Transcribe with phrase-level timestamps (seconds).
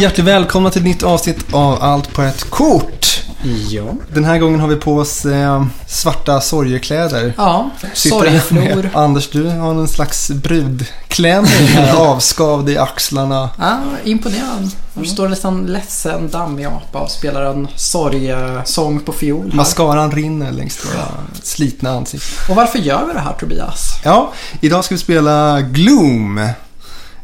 [0.00, 3.20] Hjärtligt välkomna till ett nytt avsnitt av Allt på ett kort.
[3.68, 3.82] Ja.
[4.14, 7.34] Den här gången har vi på oss eh, svarta sorgekläder.
[7.36, 8.90] Ja, Sitter sorgflor.
[8.94, 13.50] Anders, du har en slags brudklänning här, avskavd i axlarna.
[13.58, 14.70] Ja, imponerad.
[14.94, 19.48] Här står en liten ledsen dammig apa och spelar en sorgesång på fiol.
[19.50, 19.56] här.
[19.56, 21.06] Mascaran rinner längs våra
[21.42, 22.50] slitna ansikten.
[22.50, 24.00] Och varför gör vi det här Tobias?
[24.04, 26.48] Ja, idag ska vi spela Gloom.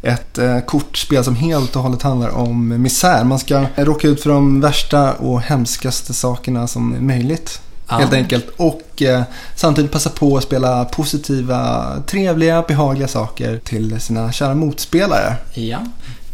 [0.04, 3.24] Ett eh, kortspel som helt och hållet handlar om misär.
[3.24, 7.60] Man ska råka ut för de värsta och hemskaste sakerna som möjligt.
[7.88, 7.96] Ja.
[7.96, 8.46] Helt enkelt.
[8.56, 9.22] Och eh,
[9.56, 15.36] samtidigt passa på att spela positiva, trevliga, behagliga saker till sina kära motspelare.
[15.54, 15.78] Ja.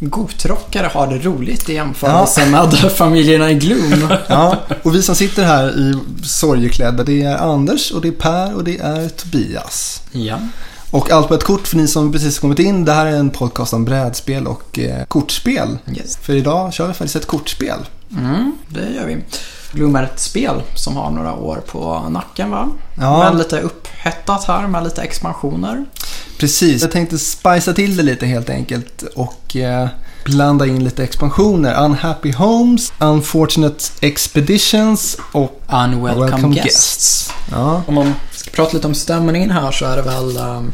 [0.01, 4.09] Gotrockare har det roligt i jämförelse med familjerna i Gloom.
[4.29, 8.55] Ja, och vi som sitter här i sorgeklädda, det är Anders och det är Per
[8.55, 10.03] och det är Tobias.
[10.13, 10.39] Ja.
[10.91, 12.85] Och allt på ett kort för ni som precis kommit in.
[12.85, 15.79] Det här är en podcast om brädspel och eh, kortspel.
[15.97, 16.17] Yes.
[16.17, 17.79] För idag kör vi faktiskt ett kortspel.
[18.19, 19.17] Mm, det gör vi.
[19.73, 22.69] Gloom är ett spel som har några år på nacken va?
[23.01, 23.19] Ja.
[23.19, 25.85] Men lite upphettat här med lite expansioner.
[26.39, 26.83] Precis.
[26.83, 29.89] Jag tänkte spicea till det lite helt enkelt och eh,
[30.25, 31.85] blanda in lite expansioner.
[31.85, 36.65] Unhappy Homes, Unfortunate Expeditions och Unwelcome Welcome guests.
[36.65, 37.33] Guests.
[37.51, 40.73] Ja, Om man ska prata lite om stämningen här så är det väl um,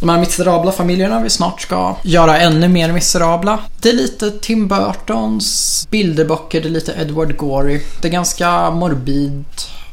[0.00, 3.58] de här miserabla familjerna vi snart ska göra ännu mer miserabla.
[3.80, 7.80] Det är lite Tim Burtons bilderböcker, det är lite Edward Gorey.
[8.00, 9.44] Det är ganska morbid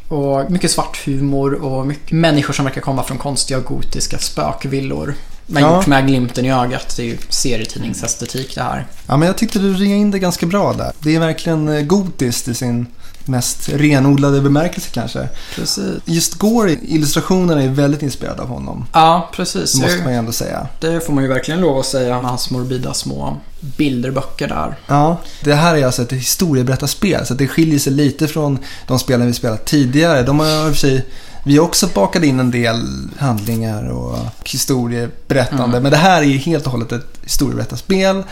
[0.08, 5.16] och mycket svart humor och mycket människor som verkar komma från konstiga gotiska spökvillor.
[5.48, 5.76] Men Ja.
[5.76, 6.94] gjort med glimten i ögat.
[6.98, 8.88] Det är ju serietidningsestetik det här.
[9.08, 10.92] ja, men jag tyckte du ringade in det ganska bra där.
[11.00, 12.86] Det är verkligen eh, gotiskt i sin
[13.26, 15.30] mest renodlade bemärkelse kanske.
[15.56, 15.86] Precis.
[16.06, 18.86] Just Gore, illustrationerna är väldigt inspirerade av honom.
[18.94, 19.74] Ja, precis.
[19.74, 20.68] Det måste man ju ändå säga.
[20.80, 24.76] Det får man ju verkligen lov att säga med hans morbida små bilderböcker där.
[24.88, 29.28] Ja, det här är alltså ett historieberättarspel så det skiljer sig lite från de spelen
[29.28, 30.24] vi spelat tidigare.
[30.24, 31.06] De har i och för sig,
[31.44, 32.88] vi har också bakat in en del
[33.18, 35.64] handlingar och historieberättande.
[35.78, 35.84] Mm.
[35.84, 38.24] Men det här är helt och hållet ett historieberättarspel.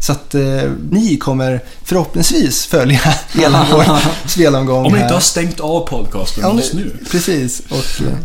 [0.00, 3.00] Så att eh, ni kommer förhoppningsvis följa
[3.34, 3.84] hela vår
[4.28, 6.96] spelomgång Om ni inte har stängt av podcasten Ja, just nu.
[7.10, 7.62] Precis.
[7.70, 8.18] Och, eh,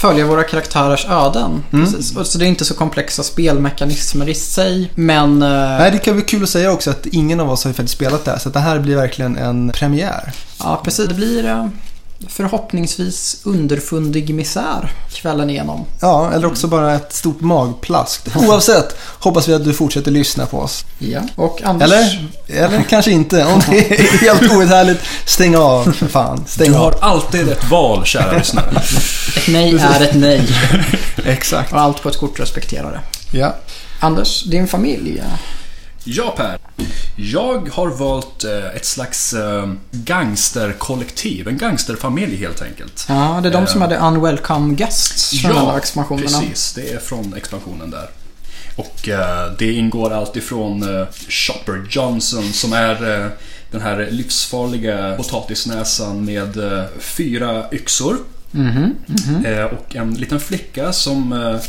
[0.00, 1.62] följa våra karaktärers öden.
[1.72, 2.02] Mm.
[2.02, 4.90] Så det är inte så komplexa spelmekanismer i sig.
[4.94, 5.42] Men...
[5.42, 7.74] eh, nej, det kan vara kul att säga också att ingen av oss har ju
[7.74, 8.38] faktiskt spelat det här.
[8.38, 10.32] Så att det här blir verkligen en premiär.
[10.58, 11.08] Ja, precis.
[11.08, 11.66] Det blir eh,
[12.28, 15.84] förhoppningsvis underfundig misär kvällen igenom.
[16.00, 18.20] Ja, eller också bara ett stort magplask.
[18.36, 20.84] Oavsett hoppas vi att du fortsätter lyssna på oss.
[20.98, 21.20] Ja.
[21.36, 21.92] Och Anders...
[21.92, 22.28] Eller?
[22.46, 23.44] Eller kanske inte.
[23.44, 26.44] Om det är helt outhärdligt, stäng av för fan.
[26.46, 26.82] Stäng Du av.
[26.82, 28.82] har alltid ett val, kära lyssnare.
[29.36, 30.48] Ett nej är ett nej.
[31.24, 31.72] Exakt.
[31.72, 33.38] Och allt på ett kort respekterar det.
[33.38, 33.54] Ja.
[34.00, 35.22] Anders, din familj.
[36.04, 36.58] Ja, Per.
[37.16, 41.48] Jag har valt eh, ett slags eh, gangsterkollektiv.
[41.48, 43.06] En gangsterfamilj helt enkelt.
[43.08, 46.28] Ja, det är de Eh, som hade unwelcome guests från alla expansionerna.
[46.40, 46.72] precis.
[46.74, 48.08] Det är från expansionen där.
[48.76, 53.30] Och eh, det ingår allt ifrån eh, Chopper Johnson som är eh,
[53.70, 58.16] den här livsfarliga potatisnäsan med eh, fyra yxor.
[58.50, 59.46] Mhm, mhm.
[59.46, 61.60] Eh, och en liten flicka som eh,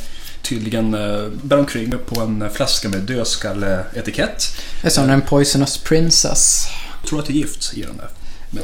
[0.45, 4.47] tydligen eh, bär omkring på en flaska med dödskalleetikett.
[4.81, 6.67] Det är som en poisonous princess.
[7.01, 8.09] Jag tror att det är gift i den där.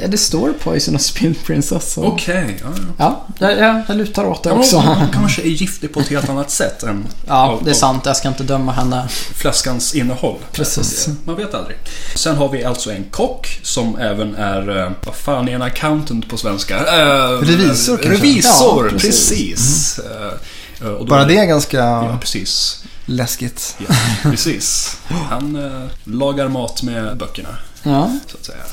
[0.02, 1.12] Ja, det står poisonous
[1.46, 1.94] princess.
[1.94, 3.26] så- Okej, ja, ja.
[3.40, 4.78] Ja, jag, lutar åt det Ja, också.
[4.78, 8.06] Hon kanske är giftig på ett helt annat sätt än Ja, det är sant.
[8.06, 9.08] Jag ska inte döma henne.
[9.36, 10.38] flaskans innehåll.
[10.52, 11.06] Precis.
[11.06, 11.78] Det- Man vet aldrig.
[12.16, 16.30] Sen har vi alltså en kock som även är, eh, vad fan är en accountant
[16.30, 16.78] på svenska?
[16.78, 18.18] Eh, Revisor kanske?
[18.18, 19.30] Revisor, precis.
[19.30, 20.00] precis.
[20.00, 20.61] Eh, och då
[21.10, 22.84] Bara är det är ganska Ja, precis.
[23.06, 23.76] läskigt.
[23.88, 24.98] Ja, precis.
[25.30, 27.50] Han eh, lagar mat med böckerna,
[27.84, 28.64] Ja, så att säga.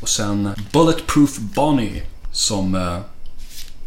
[0.00, 2.02] Och sen Bulletproof Bonnie
[2.32, 2.98] som eh,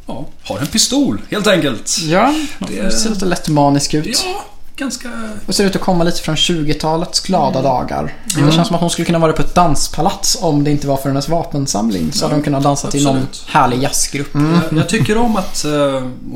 [0.08, 1.98] ja, har en pistol, helt enkelt.
[2.00, 2.34] ja
[2.68, 4.24] Det- det ser lite lätt manisk ut.
[4.26, 4.46] Ja,
[4.80, 5.10] ganska...
[5.46, 8.00] Och ser ut att komma lite från 20-talets glada dagar.
[8.36, 8.46] Mm.
[8.46, 10.98] Det känns som att hon skulle kunna vara på ett danspalats om det inte var
[10.98, 12.12] för hennes vapensamling.
[12.12, 14.28] Så hade hon kunnat dansa till någon härlig jazzgrupp.
[14.34, 15.72] Jag, jag tycker om att eh,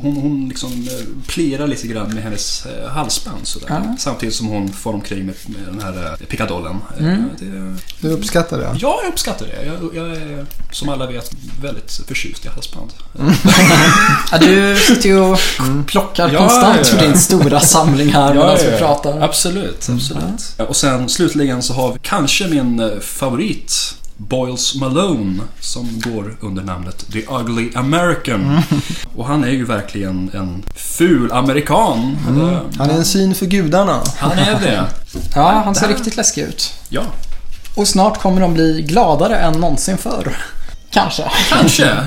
[0.02, 0.88] hon, hon liksom uh,
[1.28, 3.68] plirar lite grann med hennes uh, halsband sådär.
[3.70, 3.96] Ja.
[4.00, 6.76] Samtidigt som hon får omkring med, med den här uh, pickadollen.
[7.00, 7.30] Eh, Mm.
[7.40, 8.76] det, Du uppskattar det?
[8.80, 9.66] ja, jag uppskattar det.
[9.66, 11.32] Jag, jag är, som alla vet,
[11.62, 12.92] väldigt förtjust i halsband.
[14.32, 15.40] Ja, du sitter ju och
[15.88, 17.04] plockar Ja, konstant ja, för ja.
[17.04, 19.22] din stora samling här medan vi pratar.
[19.22, 20.56] Absolut, absolut.
[20.70, 26.64] Och sen slutligen så har vi kanske min eh, favorit Boyles Malone som går under
[26.64, 28.62] namnet The Ugly American.
[29.16, 32.18] Och han är ju verkligen en ful amerikan.
[32.28, 34.02] Eh, Han är en syn för gudarna.
[34.18, 34.86] Han är det.
[35.36, 35.94] Ja, han ser Där.
[35.94, 36.74] riktigt läskig ut.
[36.90, 37.02] Ja.
[37.76, 40.38] Och snart kommer de bli gladare än någonsin förr.
[40.92, 41.24] Kanske.
[41.50, 41.98] Kanske.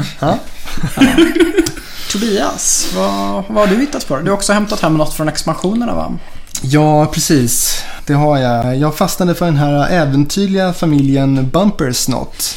[2.12, 4.16] Tobias, vad, vad har du hittat på?
[4.16, 6.18] Du har också hämtat hem något från expansionerna va?
[6.62, 7.84] Ja, precis.
[8.06, 8.76] Det har jag.
[8.76, 12.54] Jag fastnade för den här äventyrliga familjen Bumpersnot.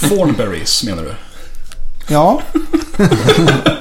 [0.00, 1.14] Thornberries menar du?
[2.08, 2.42] Ja.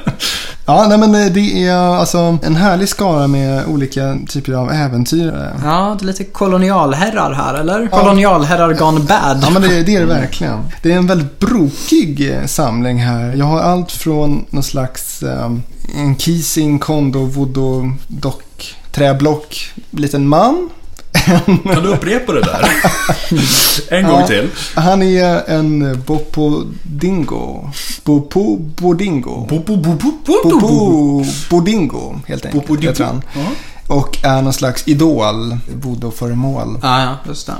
[0.70, 5.54] ja, nej men det är alltså en härlig skara med olika typer av äventyrare.
[5.64, 7.88] Ja, det är lite kolonialherrar här, eller?
[7.88, 9.40] Kolonialherrar gone bad.
[9.42, 10.60] Ja, men det, det är det verkligen.
[10.82, 13.36] Det är en väldigt brokig eh, samling här.
[13.36, 15.64] Jag har allt från någon slags um,
[15.96, 20.70] en kissing, kondo, voodoo, dock, träblock, liten man.
[21.74, 22.70] Kan du upprepa det där?
[23.90, 24.28] En gång Ja.
[24.28, 24.50] till.
[24.76, 27.70] Han är en bopodingo.
[28.04, 29.46] Bopobodingo.
[29.50, 31.24] Bo, bo, bo, bo, bo, bo, bo.
[31.24, 32.64] Bopobodingo, helt enkelt.
[32.64, 32.90] Bopodingo.
[32.92, 33.22] heter han.
[33.88, 36.80] Och är någon slags idol, voodoo-föremål.
[36.82, 37.54] Ja, ja, just det.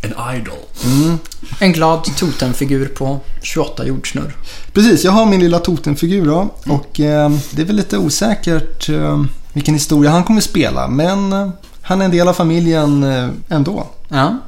[0.00, 0.54] En idol.
[0.84, 1.18] Mm.
[1.60, 4.36] En glad totemfigur på 28 jordsnurr.
[4.72, 6.48] Precis, jag har min lilla totemfigur då.
[6.68, 10.88] Och eh, det är väl lite osäkert eh, vilken historia han kommer spela.
[10.88, 11.48] Men eh,
[11.84, 13.86] han är en del av familjen eh, ändå.
[14.08, 14.38] Ja.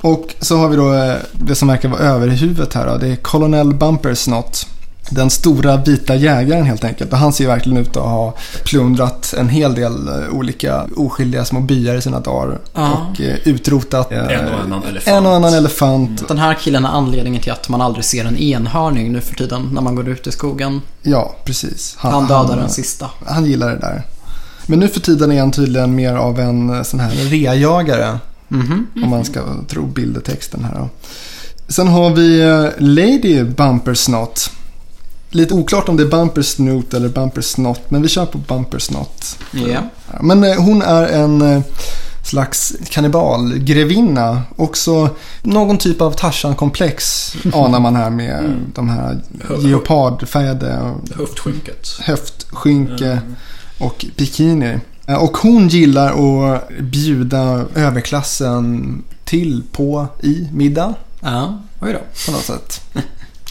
[0.00, 2.96] Och så har vi då eh, det som verkar vara överhuvudet här då.
[2.96, 4.66] Det är Colonel Bumpersnot.
[5.12, 7.12] Den stora vita jägaren helt enkelt.
[7.12, 8.34] Och han ser verkligen ut att ha
[8.64, 12.58] plundrat en hel del eh, olika oskyldiga små byar i sina dagar.
[12.74, 12.90] Ja.
[13.12, 15.16] Och utrotat En och annan elefant.
[15.16, 16.28] en och annan elefant.
[16.28, 19.70] Den här killen är anledningen till att man aldrig ser en enhörning nu för tiden
[19.72, 20.80] när man går ut i skogen.
[21.02, 21.94] Ja, precis.
[21.98, 23.10] Han dödar den sista.
[23.26, 24.02] Han gillar det där.
[24.66, 28.18] Men nu för tiden är han tydligen mer av en eh, sån här reajagare.
[28.48, 28.86] Mhm.
[29.04, 30.88] Om man ska tro bildtexten här.
[31.68, 34.50] Sen har vi eh, Lady Bumpersnot.
[35.30, 39.38] Lite oklart om det är Bumpersnot eller Bumpersnot, men vi kör på Bumpersnot.
[39.52, 39.80] Ja.
[40.20, 41.62] Men eh, hon är en
[42.24, 44.42] slags kannibalgrevinna.
[44.56, 45.10] Också
[45.42, 49.20] någon typ av Tarzan-komplex anar man här med de här
[49.60, 51.88] geopardfärgade Höftskynket.
[52.00, 53.20] höftskynke
[53.80, 54.78] och bikini.
[55.06, 56.10] Eh, Och hon gillar
[56.54, 61.98] att bjuda överklassen till på i middag Ja, oj då.
[62.26, 62.80] på något sätt.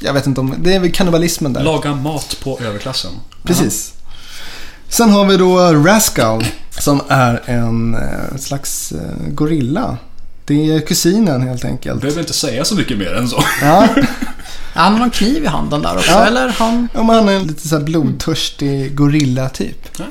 [0.01, 1.63] Jag vet inte om, det är väl kannibalismen där.
[1.63, 3.11] Laga mat på överklassen.
[3.43, 3.93] Precis.
[4.87, 6.45] Sen har vi då Rascal
[6.79, 9.97] som är en eh, slags eh, gorilla.
[10.49, 12.01] Det är kusinen helt enkelt.
[12.01, 13.43] Behöver inte säga så mycket mer än så.
[13.61, 13.87] Ja,
[14.73, 16.25] Han har någon kniv i handen där också, Ja.
[16.25, 16.49] eller?
[16.49, 16.89] Han...
[16.93, 19.87] ja, men han är en lite så här blodtörstig gorilla typ.
[19.99, 20.05] Ja.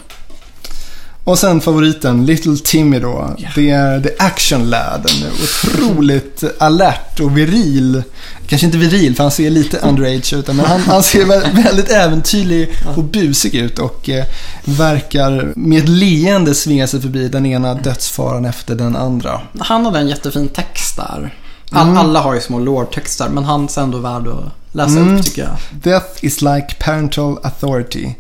[1.28, 3.36] Och sen favoriten, Little Timmy då.
[3.54, 5.10] Det är The Action Lad.
[5.42, 8.02] Otroligt alert och viril.
[8.46, 10.46] Kanske inte viril för han ser lite underage ut.
[10.46, 13.78] Men han, han ser vä- väldigt äventyrlig och busig ut.
[13.78, 14.24] Och eh,
[14.64, 19.40] verkar med ett leende svinga sig förbi den ena dödsfaran efter den andra.
[19.58, 21.34] han hade en jättefin text där.
[21.72, 21.98] All, Mm.
[21.98, 25.16] Alla har ju små lore-texter, men han är ändå värd att läsa Mm.
[25.18, 25.56] upp tycker jag.
[25.82, 28.14] Death is like parental authority.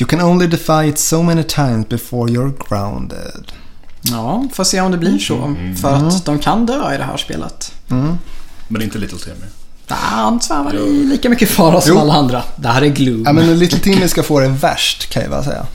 [0.00, 3.52] You can only defy it so many times before you're grounded.
[4.02, 5.54] Ja, får se om det blir så.
[5.80, 7.72] För att de kan dö i det här spelet.
[7.90, 8.18] Mm.
[8.68, 9.46] Men inte Little Timmy.
[9.88, 12.00] Nej, han svävar i lika mycket fara som Jo.
[12.00, 12.42] alla andra.
[12.56, 13.22] Det här är Gloom.
[13.26, 15.66] Ja, men Little Timmy ska få det värst kan jag bara säga.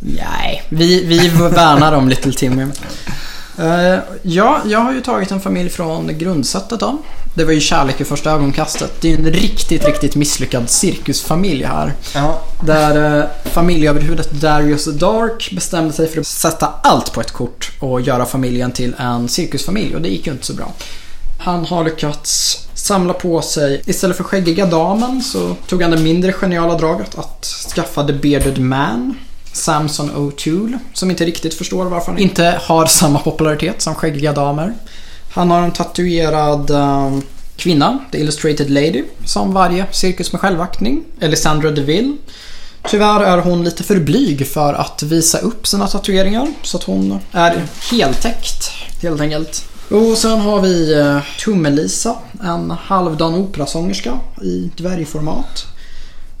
[0.00, 2.66] Nej, vi, vi värnar om Little Timmy.
[3.58, 6.98] Eh, ja, jag har ju tagit en familj från grundsättet då.
[7.34, 8.92] Det var ju kärlek i första ögonkastet.
[9.00, 11.92] Det är ju en riktigt, riktigt misslyckad cirkusfamilj här.
[12.14, 12.42] Ja.
[12.66, 18.00] Där eh, familjeöverhuvudet Darius Dark bestämde sig för att sätta allt på ett kort och
[18.00, 20.72] göra familjen till en cirkusfamilj och det gick ju inte så bra.
[21.38, 26.32] Han har lyckats samla på sig, istället för skäggiga damen så tog han det mindre
[26.32, 29.14] geniala draget att skaffa The Bearded Man.
[29.54, 34.74] Samson O'Toole, som inte riktigt förstår varför han inte har samma popularitet som skäggiga damer.
[35.34, 37.18] Han har en tatuerad eh,
[37.56, 41.04] kvinna, The Illustrated Lady, som varje cirkus med självaktning.
[41.20, 42.16] Elisandra DeVille.
[42.90, 46.52] Tyvärr är hon lite för blyg för att visa upp sina tatueringar.
[46.62, 48.70] Så att hon är heltäckt,
[49.02, 49.64] helt enkelt.
[49.90, 55.66] Och sen har vi eh, Tummelisa, en halvdan operasångerska i dvärgformat.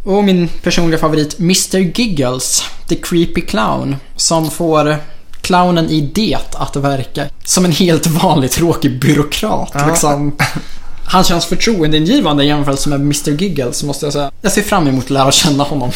[0.04, 4.96] Och min personliga favorit Mr Giggles, The Creepy Clown, som får
[5.40, 9.70] clownen i det att verka som en helt vanlig tråkig byråkrat.
[9.74, 9.86] Ja.
[9.86, 10.36] Liksom.
[11.06, 14.30] Han känns förtroendeingivande i jämförelse med Mr Giggles, måste jag säga.
[14.42, 15.90] Jag ser fram emot att lära känna honom.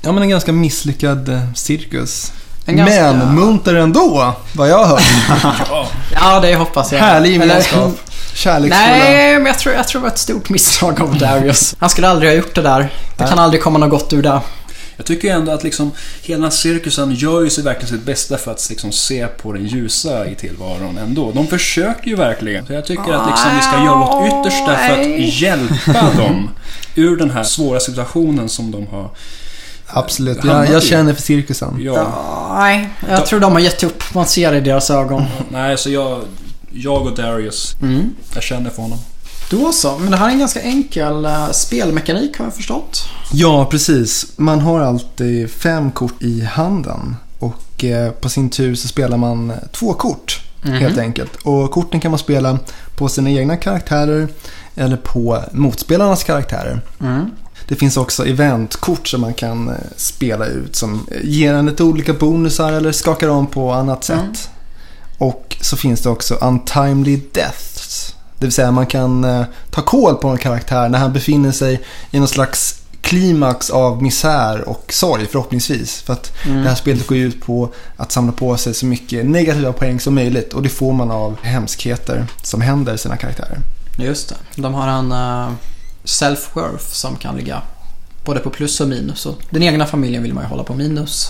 [0.00, 2.32] Ja, men en ganska misslyckad eh, cirkus.
[2.66, 5.02] Ganska- Men munter ändå, vad jag har hört.
[6.12, 6.98] Ja, det hoppas jag.
[6.98, 7.92] Härlig gemenskap.
[8.38, 8.86] Kärleksfulla.
[8.86, 11.76] Nej, men jag tror, jag tror det var ett stort misstag av Darius.
[11.78, 12.92] Han skulle aldrig ha gjort det där.
[13.16, 14.40] Det kan aldrig komma något gott ur det.
[14.96, 15.92] Jag tycker ändå att liksom
[16.22, 20.26] hela cirkusen gör ju sig verkligen sitt bästa för att liksom se på den ljusa
[20.26, 21.32] i tillvaron ändå.
[21.32, 22.66] De försöker ju verkligen.
[22.66, 26.50] Så jag tycker att liksom vi ska göra vårt yttersta för att hjälpa dem
[26.94, 29.10] ur den här svåra situationen som de har
[29.86, 31.76] Absolut, jag, jag känner för cirkusen.
[31.80, 34.14] Ja, Nej, jag tror de har gett upp.
[34.14, 35.24] Man ser det i deras ögon.
[35.50, 36.20] nej, så jag,
[36.72, 38.14] jag och Darius, Mm.
[38.34, 38.98] jag känner för honom.
[39.50, 43.04] Då så, men det här är en ganska enkel eh, spelmekanik har jag förstått.
[43.32, 44.26] Ja, precis.
[44.36, 47.16] Man har alltid fem kort i handen.
[47.38, 50.40] Och eh, på sin tur så spelar man två kort.
[50.62, 51.36] Helt enkelt.
[51.36, 52.58] Och korten kan man spela
[52.96, 54.28] på sina egna karaktärer
[54.74, 56.80] eller på motspelarnas karaktärer.
[57.00, 57.30] Mm.
[57.68, 62.12] Det finns också eventkort som man kan eh, spela ut som ger en lite olika
[62.12, 64.18] bonusar eller skakar om på annat sätt.
[64.18, 64.34] Mm.
[65.18, 68.14] Och så finns det också untimely deaths.
[68.38, 71.80] Det vill säga man kan eh, ta koll på en karaktär när han befinner sig
[72.10, 76.02] i någon slags klimax av misär och sorg förhoppningsvis.
[76.02, 76.62] För att Mm.
[76.62, 80.00] det här spelet går ju ut på att samla på sig så mycket negativa poäng
[80.00, 80.52] som möjligt.
[80.52, 83.58] Och det får man av hemskheter som händer sina karaktärer.
[83.98, 84.34] Just det.
[84.62, 85.50] De har en eh,
[86.04, 87.62] self-worth som kan ligga
[88.24, 89.26] både på plus och minus.
[89.26, 91.28] Och den egna familjen vill man ju hålla på minus.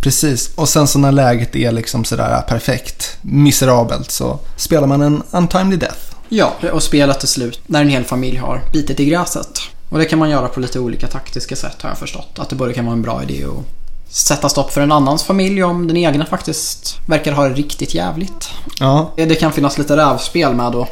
[0.00, 5.22] Precis, och sen så när läget är liksom sådär perfekt, miserabelt, så spelar man en
[5.30, 6.00] untimely death.
[6.28, 9.60] Ja, och spelet är slut när en hel familj har bitit i gräset.
[9.88, 12.38] Och det kan man göra på lite olika taktiska sätt har jag förstått.
[12.38, 15.62] Att det både kan vara en bra idé att sätta stopp för en annans familj
[15.64, 18.48] om den egna faktiskt verkar ha det riktigt jävligt.
[18.80, 20.88] Ja, Det kan finnas lite rävspel med att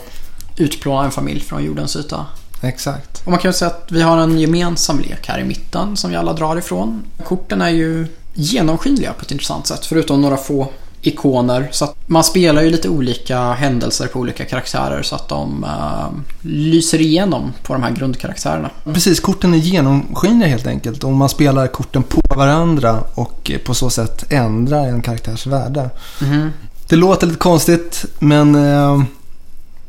[0.57, 2.27] utplåna en familj från jordens yta.
[2.63, 3.23] exakt.
[3.25, 6.11] Och man kan ju säga att vi har en gemensam lek här i mitten som
[6.11, 7.03] vi alla drar ifrån.
[7.25, 8.07] Korten är ju
[8.39, 10.69] genomskinliga på ett intressant sätt, förutom några få
[11.03, 11.69] ikoner.
[11.73, 16.09] Så att man spelar ju lite olika händelser på olika karaktärer så att de eh,
[16.43, 18.71] lyser igenom på de här grundkaraktärerna.
[18.85, 21.05] Precis, korten är genomskinliga helt enkelt.
[21.05, 25.91] Och man spelar korten på varandra och på så sätt ändrar en karaktärs värde.
[26.21, 26.53] Mhm.
[26.89, 29.03] Det låter lite konstigt, men eh,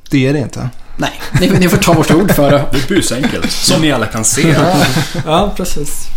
[0.10, 0.70] det är det inte.
[0.98, 2.66] Nej, ni, ni får ta vårt ord för det.
[2.72, 4.56] Det är busenkelt, som ni alla kan se.
[5.26, 6.08] Ja, precis.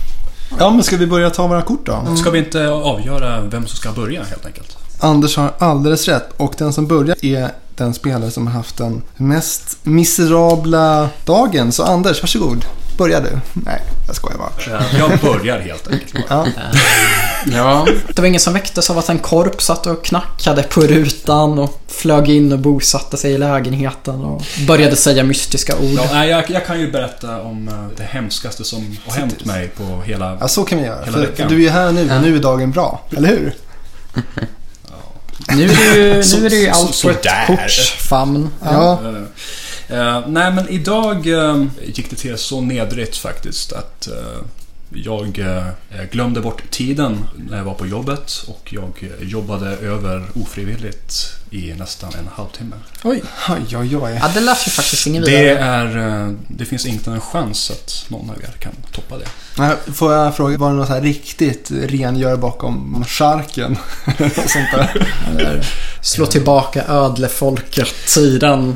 [0.59, 2.16] Ja, men ska vi börja ta våra kort då?
[2.16, 4.78] Ska vi inte avgöra vem som ska börja helt enkelt?
[5.04, 9.02] Anders har alldeles rätt och den som börjar är den spelare som har haft den
[9.16, 11.73] mest miserabla dagen.
[11.73, 12.64] Så Anders, varsågod.
[12.99, 13.28] Börja du.
[13.52, 14.82] Nej, jag skojar bara.
[14.99, 16.25] Jag börjar helt enkelt.
[16.28, 16.47] Ja.
[17.52, 17.87] Ja.
[18.09, 21.80] Det var ingen som väcktes av att en korp satt och knackade på rutan och
[21.88, 26.00] flög in och bosatte sig i lägenheten och började säga mystiska ord.
[26.12, 30.02] Ja, jag, jag kan ju berätta om eh, det hemskaste som har hänt mig på
[30.04, 30.38] hela...
[30.40, 31.04] ja, så kan vi göra.
[31.06, 31.49] För, veckan.
[31.49, 32.21] för du är här nu Ja.
[32.21, 33.00] nu är dagen bra.
[33.16, 33.54] Eller hur?
[35.49, 38.49] Nu är det ju, Så- nu är det ju så- allt på ett korts famn.
[38.64, 39.00] Ja.
[39.88, 44.14] Eh, eh, nej, men idag eh, gick det till så nedrigt faktiskt att eh,
[44.94, 45.66] jag eh,
[46.11, 52.12] glömde bort tiden när jag var på jobbet och jag jobbade över ofrivilligt i nästan
[52.18, 52.76] en halvtimme.
[53.04, 53.22] Oj.
[53.50, 54.18] Oj, oj, oj.
[54.22, 55.58] Ja, det lät ju faktiskt ingen Det, vidare.
[55.58, 59.26] är, eh, det finns inte en chans att någon av er kan toppa det.
[59.92, 63.76] Får jag fråga, var det något så här riktigt rengör bakom charken?
[64.46, 65.08] Sånt där.
[65.30, 65.66] Eller
[66.00, 68.68] Slå tillbaka ödlefolket-tiden.
[68.68, 68.75] Eh,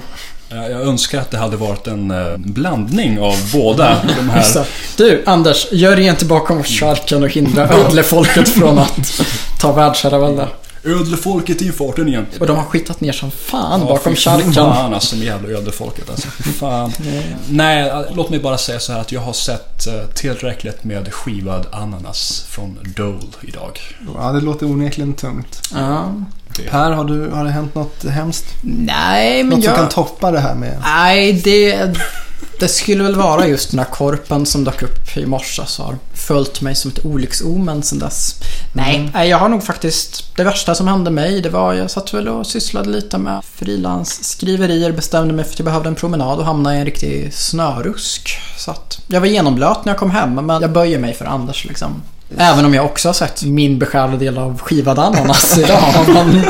[0.49, 4.67] Jag önskar att det hade varit en eh, blandning av båda de här.
[4.97, 9.21] Du, Anders, gör rent bakom charken och hindra ödlefolket från att
[9.61, 10.49] ta världsherravälde.
[10.85, 12.27] Ödlefolket är i farten igen.
[12.41, 14.53] Och de har skitat ner som fan Ja, bakom charken.
[14.53, 16.29] Fan alltså, jävla ödlefolket alltså.
[16.59, 16.93] Fan.
[17.49, 21.13] Nej, eh, låt mig bara säga så här att jag har sett eh, tillräckligt med
[21.15, 23.81] skivad ananas från Dole idag.
[24.15, 25.63] Ja, det låter onekligen tungt.
[25.75, 26.13] Ja.
[26.57, 28.45] Det, Per, har, du, har det hänt något hemskt?
[28.63, 29.91] Nej, men Något som kan jag...
[29.91, 30.79] toppa det här med...
[30.83, 31.97] Nej, det...
[32.61, 35.99] Det skulle väl vara just den här korpen som dök upp i morse så har
[36.15, 38.35] följt mig som ett olycksomen sen dess.
[38.73, 40.37] Nej, nej, jag har nog faktiskt...
[40.37, 44.93] Det värsta som hände mig, det var jag satt väl och sysslade lite med frilansskriverier,
[44.93, 48.39] bestämde mig för att jag behövde en promenad och hamnade i en riktig snörusk.
[48.57, 51.65] Så att jag var genomblöt när jag kom hem, men jag böjer mig för Anders
[51.65, 52.03] liksom.
[52.39, 55.83] Även om jag också har sett min beskärda del av skivad ananas idag.
[56.09, 56.45] Men,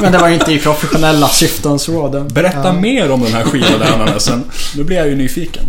[0.00, 2.08] men det var ju inte i professionella syften så.
[2.08, 4.44] Det, berätta mer om den här skivade ananasen.
[4.76, 5.64] Nu blir jag ju nyfiken.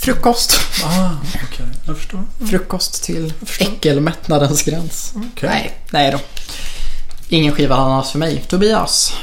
[0.00, 0.60] frukost.
[0.84, 1.66] Ah, okej.
[1.86, 2.20] Jag förstår.
[2.50, 5.12] Frukost till äckelmättnadens gräns.
[5.16, 5.48] Okej.
[5.48, 6.18] Nej, nej då.
[7.28, 8.44] Ingen skivad ananas för mig.
[8.48, 9.14] Tobias,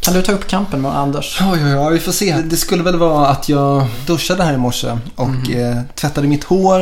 [0.00, 1.38] kan du ta upp kampen med Anders?
[1.40, 2.36] Oj, oj, oj, vi får se.
[2.44, 6.80] Det skulle väl vara att jag duschade här i morse och eh, tvättade mitt hår.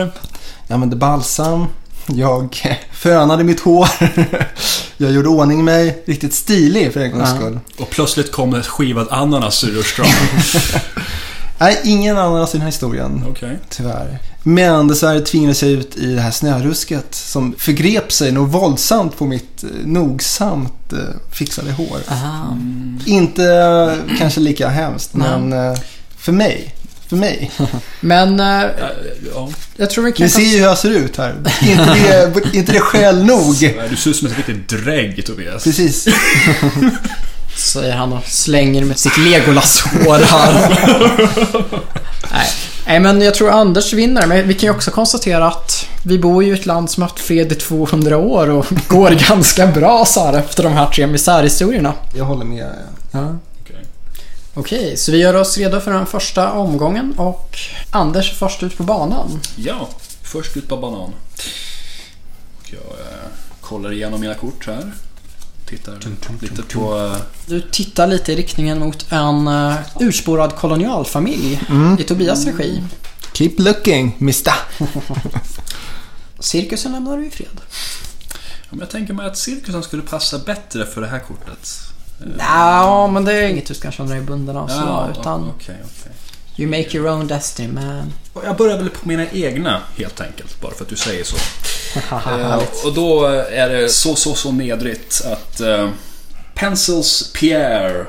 [0.66, 1.66] Jag använde balsam.
[2.06, 3.88] Jag fönade mitt hår.
[4.96, 7.36] jag gjorde ordning mig riktigt stilig för en gångs Ja.
[7.36, 7.60] skull.
[7.78, 9.86] Och plötsligt kommer ett skivad ananas ur.
[11.58, 13.24] Nej, ingen ananas i den här historien.
[13.30, 13.58] Okej.
[13.68, 14.18] Tyvärr.
[14.42, 19.24] Men dessvärre tvingades jag ut i det här snörusket som förgrep sig något våldsamt på
[19.24, 20.98] mitt eh, nogsamt eh,
[21.32, 21.98] fixade hår.
[22.08, 22.56] Aha.
[23.06, 25.54] Inte eh, kanske lika hemskt, men
[26.18, 26.74] för mig.
[27.08, 27.50] För mig.
[28.00, 28.90] Men eh, Ja,
[29.34, 29.48] ja.
[29.76, 30.24] jag tror vi kan...
[30.24, 31.34] Ni ser ju hur jag ser ut här.
[31.62, 33.54] Inte det, inte det skäl nog.
[33.90, 35.64] Du ser ut som ett riktigt drägg, Tobias.
[35.64, 36.08] Precis.
[37.56, 40.78] Säger han och slänger med sitt Legolas-hår här.
[42.32, 42.48] Nej.
[42.86, 44.26] Nej, men jag tror Anders vinner.
[44.26, 47.08] Men vi kan ju också konstatera att vi bor ju i ett land som har
[47.08, 51.06] haft fred i 200 år och går ganska bra så här efter de här tre
[51.06, 51.92] misärhistorierna.
[52.16, 52.70] Jag håller med.
[53.12, 53.38] Ja.
[54.56, 54.96] Okej.
[54.96, 57.58] Så vi gör oss redo för den första omgången och
[57.90, 59.40] Anders är först ut på banan.
[59.56, 59.88] Ja,
[60.22, 61.12] först ut på banan.
[62.58, 63.28] Och jag eh,
[63.60, 64.92] kollar igenom mina kort här.
[65.68, 65.98] Tittar
[66.40, 66.96] lite på...
[66.98, 71.60] Eh, Du tittar lite i riktningen mot en uh, urspårad kolonialfamilj
[71.98, 72.82] i Tobias regi.
[73.32, 74.54] Keep looking, mister.
[76.40, 77.60] Cirkusen lämnar du i fred.
[78.62, 81.70] ja, men jag tänker mig att cirkusen skulle passa bättre för det här kortet.
[82.38, 85.76] Ja, men det är inget du ska känna dig bunden av så, ja, utan Okej,
[85.84, 86.12] okej.
[86.56, 88.12] you make your own destiny man.
[88.32, 91.36] Och Jag börjar väl på mina egna helt enkelt, bara för att du säger så.
[92.16, 92.72] Härligt.
[92.84, 95.88] och då är det så, så, så nedrigt att eh,
[96.54, 98.06] Pencils Pierre,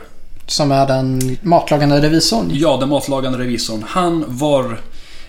[0.48, 2.50] Som är den matlagande revisorn.
[2.54, 4.80] ja den matlagande revisorn, han var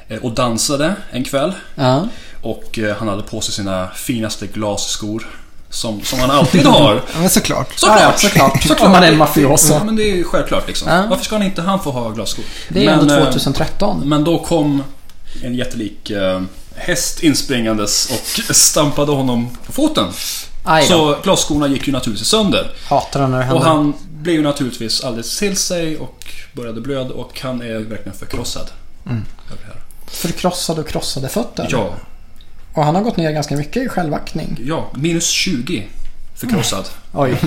[0.09, 1.53] eh, och dansade en kväll.
[1.75, 2.09] Ja.
[2.43, 5.27] Och eh, han hade på sig sina finaste glasskor.
[5.71, 6.95] Som, som han alltid har.
[7.15, 7.79] Ja, men såklart.
[7.79, 8.01] Såklart!
[8.01, 8.81] Ja, såklart.
[8.81, 9.73] Om man är en mafioso.
[9.73, 10.89] Ja, men det är ju självklart liksom.
[10.89, 11.05] Ja.
[11.11, 12.45] Varför ska han inte han få ha glasskor?
[12.69, 14.09] Det är men, ändå eh, 2013.
[14.09, 14.83] Men då kom
[15.43, 16.41] en jättelik eh,
[16.77, 20.07] häst inspringandes och stampade honom på foten.
[20.88, 22.73] Så glasskorna gick ju naturligtvis sönder.
[22.88, 23.69] Hatar den när det Och händer.
[23.69, 28.71] han blev ju naturligtvis alldeles till sig och började blöda och han är verkligen förkrossad.
[29.07, 29.25] Mm.
[30.07, 31.69] Förkrossade och krossade fötter.
[31.71, 31.95] Ja,
[32.72, 34.61] Och han har gått ner ganska mycket i självaktning.
[34.64, 35.87] ja, minus 20
[36.35, 36.85] förkrossad.
[37.12, 37.38] Oj.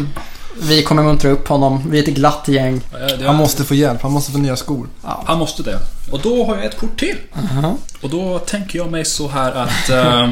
[0.61, 1.83] Vi kommer muntra upp honom.
[1.89, 2.81] Vi är ett glatt gäng.
[3.25, 4.87] Han måste få hjälp, han måste få nya skor.
[5.25, 5.79] Han måste det.
[6.11, 7.15] Och då har jag ett kort till.
[7.35, 7.77] Aha.
[8.01, 9.89] Och då tänker jag mig så här att...
[9.89, 10.29] eh,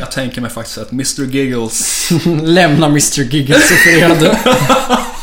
[0.00, 2.10] jag tänker mig faktiskt att Mr Giggles...
[2.42, 4.36] Lämna Mr Giggles i fred.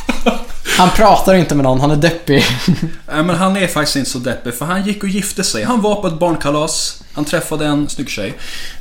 [0.77, 2.43] Han pratar inte med någon, han är deppig.
[3.13, 5.63] Nej men han är faktiskt inte så deppig för han gick och gifte sig.
[5.63, 7.03] Han var på ett barnkalas.
[7.13, 8.33] Han träffade en snygg tjej.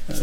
[0.09, 0.15] eh,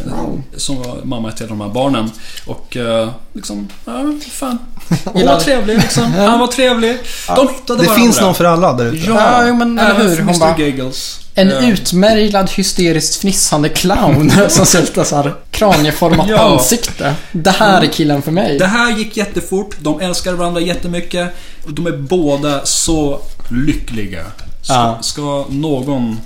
[0.58, 2.12] Som var mamma till de här barnen.
[2.46, 3.92] Och eh, liksom, ja
[4.32, 4.58] fan.
[5.06, 6.14] Hon var trevlig liksom.
[6.14, 6.98] Han var trevlig.
[7.28, 7.94] De hittade Det varandra.
[7.96, 8.98] finns någon för alla där ute.
[9.10, 10.18] Ja, Ja, men eller även hur?
[10.18, 11.20] Hon Mr bara- Giggles.
[11.36, 16.38] En Eh, utmärglad hysteriskt fnissande clown som ser så här kranieformat Ja.
[16.54, 17.16] ansikte.
[17.32, 18.58] Det här är killen för mig.
[18.58, 19.76] Det här gick jättefort.
[19.80, 21.30] De älskar varandra jättemycket.
[21.66, 23.20] Och De är båda så
[23.52, 24.24] lyckliga.
[24.62, 24.98] Ska, Ja.
[25.02, 26.20] ska någon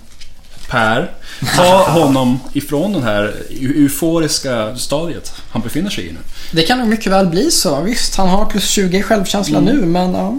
[0.69, 1.11] Per
[1.55, 6.19] ta honom ifrån den här euforiska stadiet han befinner sig i nu?
[6.51, 7.81] Det kan nog mycket väl bli så.
[7.81, 9.75] Visst, han har plus 20 i självkänsla Mm.
[9.75, 10.35] nu, men ja.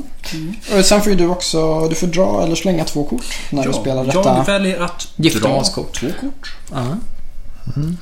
[0.79, 3.73] Och sen får ju du också, du får dra eller slänga två kort när du
[3.73, 4.37] spelar detta.
[4.37, 6.01] Jag väljer att dra giftermålskort.
[6.01, 6.55] två kort.
[6.73, 6.87] Ja.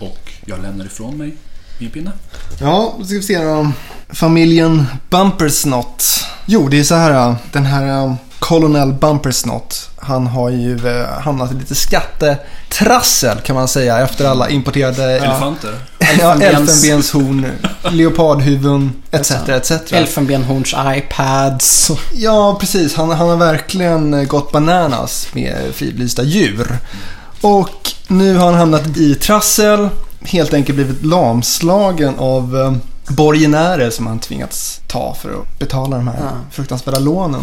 [0.00, 1.36] Och jag lämnar ifrån mig
[1.78, 2.12] min pinne.
[2.60, 3.70] Ja, då ska vi se då.
[4.08, 6.24] Familjen Bumpersnott.
[6.46, 7.34] Jo, det är så här.
[7.52, 9.90] Den här Colonel Bumpersnott.
[9.96, 15.78] Han har ju eh, hamnat i lite skattetrassel kan man säga efter alla importerade Elefanter.
[15.98, 17.46] ja, Elfenbens- elfenbenshorn,
[17.90, 19.30] leopardhuvuden etc.
[19.30, 19.92] etc.
[19.92, 21.90] Elfenbenhorns iPads.
[22.14, 22.94] Ja, precis.
[22.94, 26.78] Han, han har verkligen gått bananas med fridlysta djur.
[27.40, 29.88] Och nu har han hamnat i trassel.
[30.20, 32.72] Helt enkelt blivit lamslagen av eh,
[33.08, 36.30] borgenärer som han tvingats ta för att betala de här Ja.
[36.50, 37.42] fruktansvärda lånen.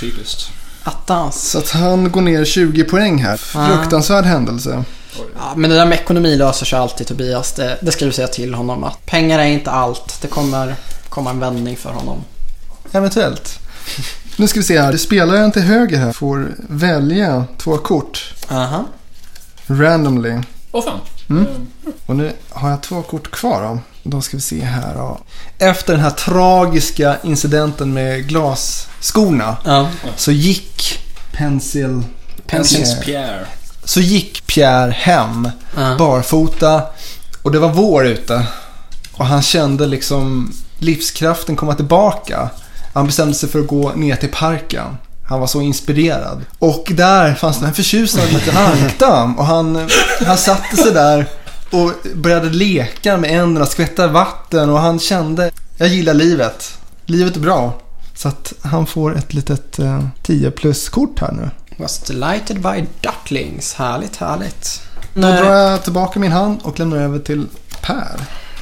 [0.00, 0.48] Typiskt.
[0.84, 1.50] Attans.
[1.50, 3.40] Så att han går ner 20 poäng här.
[3.54, 3.66] Ja.
[3.66, 4.84] Fruktansvärd händelse.
[5.16, 7.52] Ja, men det där med ekonomi löser sig alltid Tobias.
[7.52, 10.18] Det, det ska du säga till honom att pengar är inte allt.
[10.22, 10.74] Det kommer
[11.08, 12.24] komma en vändning för honom.
[12.92, 13.58] Eventuellt.
[14.36, 14.96] Nu ska vi se här.
[14.96, 18.34] Spelaren till höger här får välja två kort.
[18.50, 18.84] Aha.
[19.66, 20.38] Randomly.
[20.72, 20.98] Åh fan.
[21.30, 21.42] Mm.
[21.42, 23.78] Eh, Och nu har jag två kort kvar då.
[24.06, 25.18] Då ska vi se här då.
[25.58, 29.88] Efter den här tragiska incidenten med glasskorna Ja.
[30.16, 30.98] så gick
[31.32, 32.02] Pencil...
[32.46, 33.46] Pencils Pierre.
[33.84, 35.96] Så gick Pierre hem Ja.
[35.98, 36.82] barfota
[37.42, 38.46] och det var vår ute.
[39.12, 42.50] Och han kände liksom livskraften komma tillbaka.
[42.94, 44.96] Han bestämde sig för att gå ner till parken.
[45.28, 46.44] Han var så inspirerad.
[46.58, 49.38] Och där fanns det en förtjusande liten ankdamm.
[49.38, 49.88] Och han,
[50.26, 51.26] han satte sig där
[51.74, 54.70] och började leka med änderna, skvätta vatten.
[54.70, 56.78] Och han kände, jag gillar livet.
[57.06, 57.80] Livet är bra.
[58.14, 61.50] Så att han får ett litet eh, 10 plus kort här nu.
[61.76, 63.74] Was delighted by ducklings.
[63.74, 64.80] Härligt, härligt.
[65.14, 67.46] Då drar jag tillbaka min hand och lämnar över till
[67.80, 68.20] Per.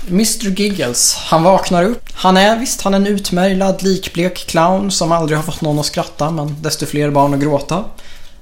[0.08, 2.02] Mr Giggles, han vaknar upp.
[2.14, 5.86] Han är visst, han är en utmärglad, likblek clown som aldrig har fått någon att
[5.86, 7.84] skratta, men desto fler barn att gråta.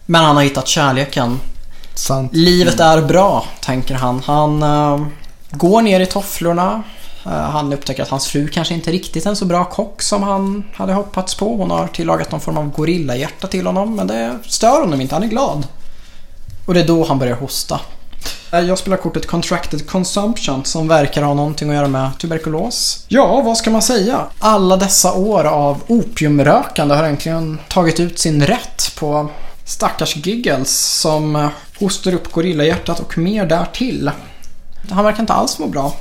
[0.07, 1.41] Men han har hittat kärleken.
[1.95, 2.31] Sant.
[2.35, 4.23] Livet är bra, tänker han.
[4.27, 5.07] Han eh,
[5.51, 6.83] går ner i tofflorna.
[7.27, 10.23] Eh, han upptäcker att hans fru kanske inte riktigt är en så bra kock som
[10.23, 11.57] han hade hoppats på.
[11.57, 15.15] Hon har tillagat någon form av gorillahjärta till honom, men det stör honom inte.
[15.15, 15.67] Han är glad.
[16.67, 17.81] Och det är då han börjar hosta.
[18.53, 23.05] Eh, Jag spelar kortet Contracted Consumption som verkar ha någonting att göra med tuberkulos.
[23.09, 24.27] Ja, vad ska man säga?
[24.39, 29.29] Alla dessa år av opiumrökande har äntligen tagit ut sin rätt på
[29.71, 34.11] stackars Giggles som eh, hostar upp gorillahjärtat och mer därtill.
[34.91, 35.97] Han verkar inte alls må bra.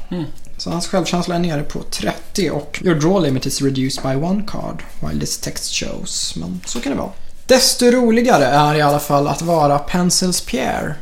[0.58, 4.44] Så hans självkänsla är nere på 30 och your draw limit is reduced by one
[4.48, 6.36] card while this text shows.
[6.36, 7.10] Men så kan det vara.
[7.46, 10.96] Desto roligare är i alla fall att vara Pencils Pierre.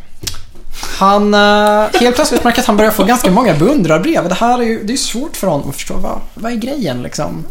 [1.00, 4.30] Han, eh, helt plötsligt märker att han börjar få ganska många beundrarbrev.
[4.30, 5.94] Det här är ju det är svårt för honom att förstå.
[5.94, 7.46] Vad, vad är grejen liksom?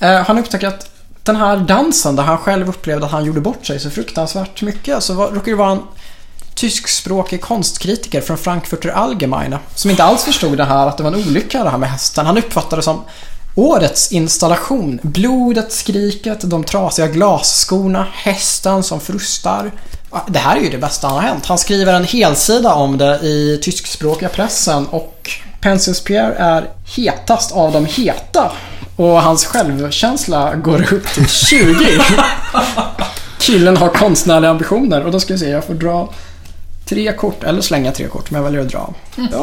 [0.00, 0.93] Eh, han upptäcker att
[1.24, 4.94] den här dansen där han själv upplevde att han gjorde bort sig så fruktansvärt mycket
[4.94, 5.82] alltså, så var, råkar det vara en
[6.54, 11.28] tyskspråkig konstkritiker från Frankfurter Allgemeine som inte alls förstod det här att det var en
[11.28, 12.26] olycka det här med hästen.
[12.26, 13.04] Han uppfattade det som
[13.54, 15.00] årets installation.
[15.02, 19.70] Blodet, skriket, de trasiga glasskorna, hästen som frustar.
[20.28, 21.46] Det här är ju det bästa han har hänt.
[21.46, 25.30] Han skriver en helsida om det i tyskspråkiga pressen och
[25.64, 28.52] Pencils Pierre är hetast av de heta.
[28.96, 31.84] Och hans självkänsla går upp till 20.
[33.38, 36.12] Killen har konstnärliga ambitioner och då ska vi se, jag får dra
[36.84, 38.94] tre kort, eller slänga tre kort, men jag väljer att dra.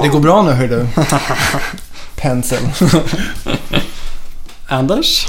[0.01, 0.87] Det går bra nu hör du.
[2.15, 2.59] Pencil.
[4.67, 5.27] Anders?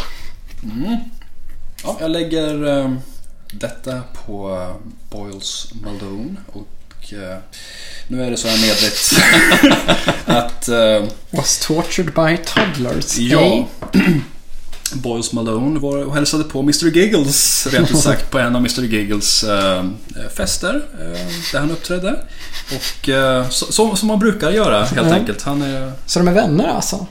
[1.84, 2.90] Ja, jag lägger eh,
[3.52, 6.66] detta på eh, Boyles Malone och
[7.12, 7.38] eh,
[8.08, 9.12] nu är det så här medvetet
[10.26, 13.18] att eh, Was tortured by toddlers.
[13.18, 13.40] ja,
[13.92, 14.20] Hey.
[14.94, 18.82] Boyles Malone var och hälsade på Mr Giggles rent ut sagt på en av Mr
[18.82, 19.84] Giggles eh,
[20.36, 22.24] fester eh, där han uppträdde.
[22.76, 25.14] Och eh, så, så, som man brukar göra helt Ja.
[25.14, 25.42] enkelt.
[25.42, 27.06] Han är, Så de är vänner alltså?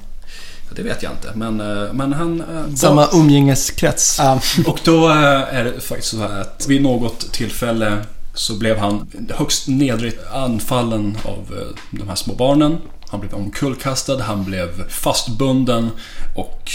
[0.76, 4.16] det vet jag inte men, eh, men han eh, Samma umgängeskrets.
[4.20, 4.42] Ja.
[4.66, 5.16] Och då eh,
[5.56, 7.98] är det faktiskt så här att vid något tillfälle
[8.34, 12.78] så blev han högst nedrigt anfallen av eh, de här små barnen.
[13.10, 15.90] Han blev omkullkastad, han blev fastbunden
[16.36, 16.72] och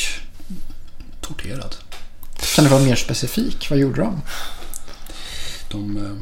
[1.20, 1.76] torterad.
[2.54, 3.70] Kan du vara mer specifik?
[3.70, 4.20] Vad gjorde de?
[5.70, 6.16] De eh,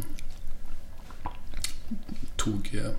[2.36, 2.90] tog eh,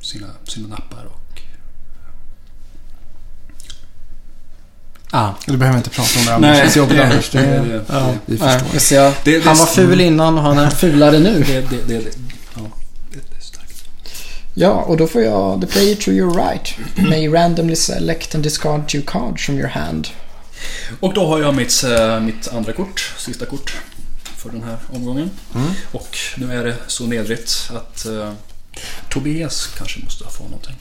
[0.00, 1.19] sina, sina nappar och
[5.10, 5.30] Ah.
[5.46, 6.60] Du behöver inte prata om det Anders.
[6.64, 7.30] Det så jobbigt Anders.
[7.30, 8.14] Det, det, Ja.
[8.26, 8.78] vi Nej, förstår.
[8.78, 9.02] ser.
[9.24, 11.44] Det- det- Han var ful innan och han är fulare nu.
[11.46, 12.10] det, det, det, det,
[12.54, 12.60] ja,
[13.12, 13.24] det, det.
[14.54, 15.60] Ja, och då får jag...
[15.60, 20.08] The player to your right may randomly select and discard two cards from your hand.
[21.00, 23.74] Och då har jag mitt, eh, mitt andra kort, sista kort
[24.36, 25.30] för den här omgången.
[25.92, 28.32] Och nu är det så nedrigt att eh,
[29.08, 30.76] Tobias kanske måste få någonting.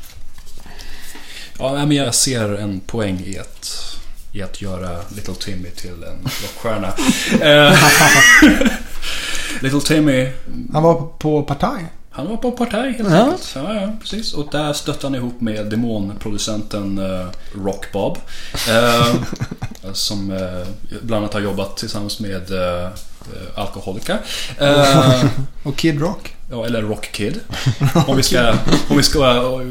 [1.59, 3.95] Ja, nej, men jag ser en poäng i att,
[4.31, 6.93] i att göra Little Timmy till en rockstjärna.
[7.41, 7.77] Eh,
[9.61, 10.29] Little Timmy,
[10.73, 11.85] Han var på partaj.
[12.11, 13.23] han var på partaj helt Ja.
[13.23, 13.51] enkelt.
[13.55, 14.33] Ja, ja, precis.
[14.33, 17.27] Och där stötte han ihop med demonproducenten uh,
[17.65, 18.17] Rock Bob.
[18.69, 19.15] Eh,
[19.93, 20.67] som eh,
[21.01, 22.87] bland annat har jobbat tillsammans med uh,
[23.55, 24.17] Alkoholika.
[24.59, 25.25] Eh,
[25.63, 26.35] Och Kid Rock.
[26.51, 27.39] ja, eller Rock Kid.
[28.07, 28.53] Om vi ska,
[28.89, 29.61] om vi ska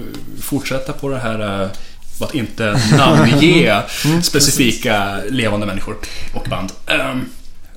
[0.43, 1.69] fortsätta på det här
[2.21, 3.83] eh, att inte namnge
[4.23, 5.97] specifika levande människor
[6.35, 6.73] och band.
[6.87, 7.25] Ehm,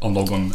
[0.01, 0.54] av någon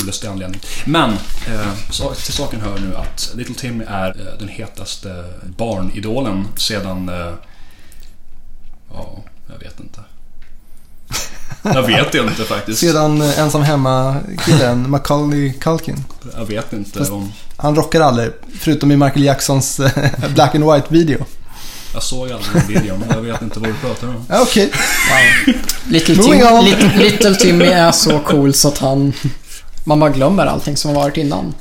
[0.00, 0.60] olustig anledning.
[0.84, 1.10] Men
[1.46, 5.24] eh, till saken hör nu att Little Timmy är eh, den hetaste
[5.56, 7.08] barnidolen sedan...
[7.08, 7.32] Eh,
[8.92, 10.00] ja, jag vet inte.
[11.62, 12.80] Jag vet inte faktiskt.
[12.80, 16.04] Sedan eh, ensam hemma-killen Macaulay Culkin.
[16.36, 17.32] Jag vet inte Fast- om...
[17.56, 21.24] Han rockar aldrig, förutom i Michael Jacksons eh, Black and White-video.
[21.94, 23.04] Jag såg aldrig den videon.
[23.10, 24.24] Jag vet inte vad du pratar om.
[24.28, 24.72] Ja, Okej.
[25.88, 26.64] Little, Moving Tim, on.
[26.64, 29.12] Little, Little Timmy är så cool så att han...
[29.84, 31.54] Man bara glömmer allting som har varit innan.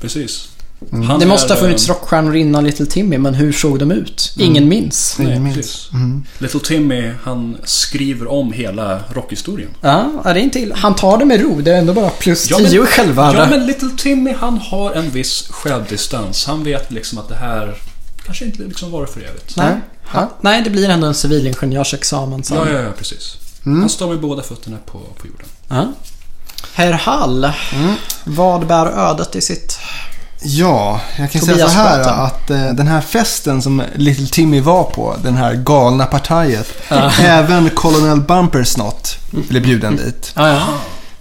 [0.00, 0.48] Precis.
[0.92, 1.02] Mm.
[1.08, 4.34] Han Det måste är, ha funnits rockstjärnor innan Little Timmy, men hur såg de ut?
[4.38, 5.14] Ingen minns.
[5.18, 5.88] Nej, Ingen minns.
[5.92, 6.24] Mm.
[6.38, 9.70] Little Timmy, han skriver om hela rockhistorien.
[9.80, 10.74] Ja, är det inte illa?
[10.78, 11.60] Han tar det med ro.
[11.60, 13.38] Det är ändå bara plus Ja, men- 10 i självvärde.
[13.38, 16.46] Ja, men Little Timmy, han har en viss självdistans.
[16.46, 17.74] Han vet liksom att det här
[18.26, 19.56] kanske inte liksom varit för evigt.
[19.56, 19.80] Nej.
[20.14, 20.30] Ja.
[20.40, 22.56] Nej, det blir ändå en civilingenjörsexamen sen.
[22.56, 23.36] Ja, ja, ja, precis.
[23.66, 23.80] Mm.
[23.80, 25.46] Han står med båda fötterna på, på jorden.
[25.68, 25.92] Ja.
[26.74, 27.52] Herr Hall,
[28.24, 29.78] vad bär ödet i sitt...
[30.44, 32.20] Ja, jag kan säga Tobias så här Sköten.
[32.20, 36.68] att eh, den här festen som Little Timmy var på, den här galna partiet,
[37.20, 40.32] även Colonel Bumpersnott blev bjuden dit.
[40.36, 40.62] Ja, ja.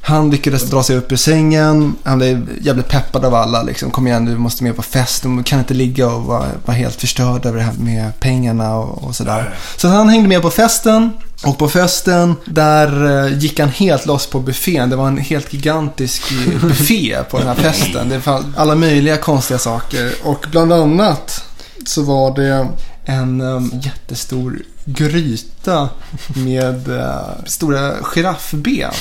[0.04, 3.92] Han lyckades dra sig upp ur sängen, han blev jävligt peppad av alla liksom.
[3.92, 7.02] Kom igen, du måste med på fest, du kan inte ligga och vara, vara helt
[7.02, 9.54] förstörd över det här med pengarna och, och sådär.
[9.78, 11.12] Så han hängde med på festen.
[11.44, 14.90] Och på festen, där eh, gick han helt loss på buffén.
[14.90, 18.10] Det var en helt gigantisk eh, buffé på den här festen.
[18.10, 20.14] Det fanns alla möjliga konstiga saker.
[20.24, 21.44] Och bland annat
[21.86, 22.68] så var det
[23.06, 25.90] en um, jättestor gryta
[26.36, 28.92] med uh, stora giraffben.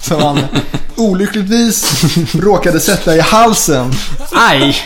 [0.00, 0.38] Som han
[0.96, 3.92] olyckligtvis råkade sätta i halsen.
[4.32, 4.76] Aj!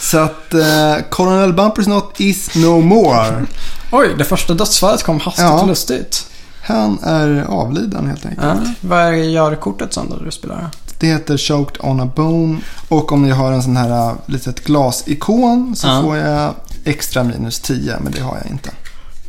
[0.00, 3.46] Så att uh, Colonel Bumpersnott is no more.
[3.92, 5.60] Oj, det första dödsfallet kom hastigt Ja.
[5.60, 6.24] och lustigt.
[6.62, 8.46] Han är avliden helt enkelt.
[8.46, 8.56] Ja.
[8.80, 10.70] Vad gör kortet sen då du spelar?
[11.00, 12.58] Det heter Choked on a Bone.
[12.88, 16.02] Och om jag har en sån här uh, litet glasikon så Ja.
[16.02, 18.70] får jag extra minus 10, men det har jag inte.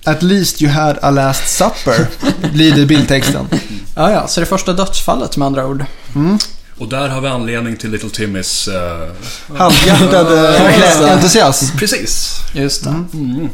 [0.04, 2.08] At least you had a last supper,
[2.54, 3.48] blir det bildtexten.
[3.96, 5.86] Ja, ja, så det första dödsfallet med andra ord.
[6.80, 8.68] Och där har vi anledning till Little Timmys...
[8.68, 11.78] eh, Halvhjärtad uh, entusiasm.
[11.78, 12.36] precis.
[12.54, 12.90] Just det.
[13.14, 13.50] Mm.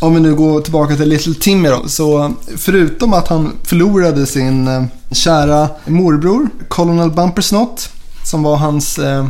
[0.00, 1.88] Om vi nu går tillbaka till Little Timmy då.
[1.88, 7.88] Så förutom att han förlorade sin eh, kära morbror, Colonel Bumpersnott,
[8.24, 9.26] som var hans eh,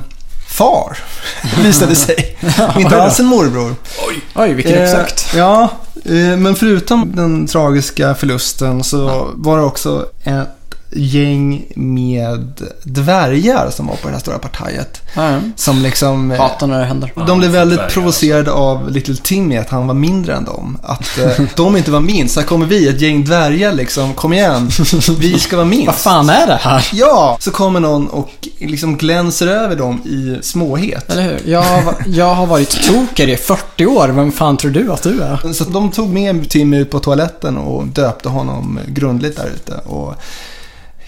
[0.56, 0.98] far,
[1.62, 2.36] visade sig.
[2.78, 3.74] Inte alls en morbror.
[4.08, 4.20] Oj!
[4.34, 5.28] Oj, vilken uppsökt.
[5.32, 5.70] Eh, ja,
[6.04, 10.48] eh, men förutom den tragiska förlusten så var det också ett
[10.96, 15.02] gäng med dvärgar som var på det här stora partiet.
[15.16, 15.40] Ja.
[15.56, 16.30] Som liksom...
[16.30, 17.12] eh, Hatar när det händer.
[17.26, 20.78] De blev väldigt dvärgar, provocerade av Little Timmy att han var mindre än dem.
[20.82, 22.34] Att eh, de inte var minst.
[22.34, 24.14] Så här kommer vi, ett gäng dvärgar liksom.
[24.14, 24.70] Kom igen,
[25.18, 25.86] vi ska vara minst.
[25.86, 26.88] Vad fan är det här?
[26.92, 27.36] Ja!
[27.40, 31.10] Så kommer någon och liksom glänser över dem i småhet.
[31.10, 31.40] Eller hur?
[31.44, 34.08] Jag, har jag har varit toker i 40 år.
[34.08, 35.52] Vem fan tror du att du är?
[35.52, 39.72] Så de tog med Timmy ut på toaletten och döpte honom grundligt där ute.
[39.74, 40.14] Och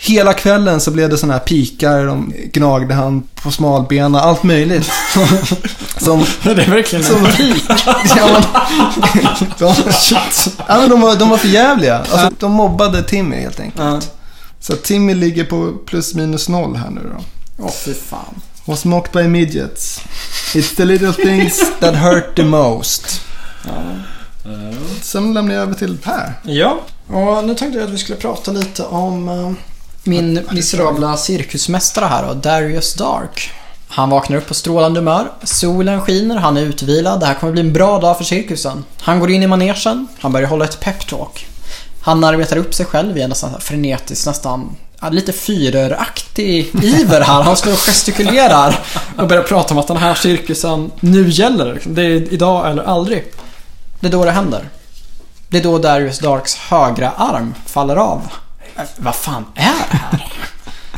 [0.00, 4.90] hela kvällen så blev det sådana här pikar, de gnagde han på smalbena, allt möjligt.
[5.96, 7.64] Som, Det är verkligen som pik.
[8.16, 8.42] Ja, men,
[9.58, 9.74] de,
[10.68, 11.98] ja, men de, var, de var för jävliga.
[11.98, 13.84] Alltså, de mobbade Timmy helt enkelt.
[13.84, 14.00] Ja.
[14.60, 17.24] Så Timmy ligger på plus minus noll här nu då.
[17.64, 18.40] Åh, fy fan.
[18.64, 20.00] Was mocked by midgets.
[20.54, 23.20] It's the little things that hurt the most.
[25.02, 26.32] Sen lämnar jag över till Per.
[26.42, 29.52] Ja, och nu tänkte jag att vi skulle prata lite om eh,
[30.02, 33.50] min miserabla cirkusmästare här då, Darius Dark.
[33.88, 37.60] Han vaknar upp på strålande humör, solen skiner, han är utvilad, det här kommer bli
[37.60, 38.84] en bra dag för cirkusen.
[39.00, 41.46] Han går in i manegen, han börjar hålla ett peptalk.
[42.00, 44.76] Han arbetar upp sig själv i en nästan frenetisk, nästan
[45.10, 47.42] lite fyreraktig iver här.
[47.42, 48.78] Han står och gestikulerar
[49.18, 51.80] och börjar prata om att den här cirkusen nu gäller.
[51.84, 53.24] Det är idag eller aldrig.
[54.00, 54.68] Det är då det händer.
[55.48, 58.22] Det är då Darius Darks högra arm faller av.
[58.78, 60.32] Äh, vad fan är det här?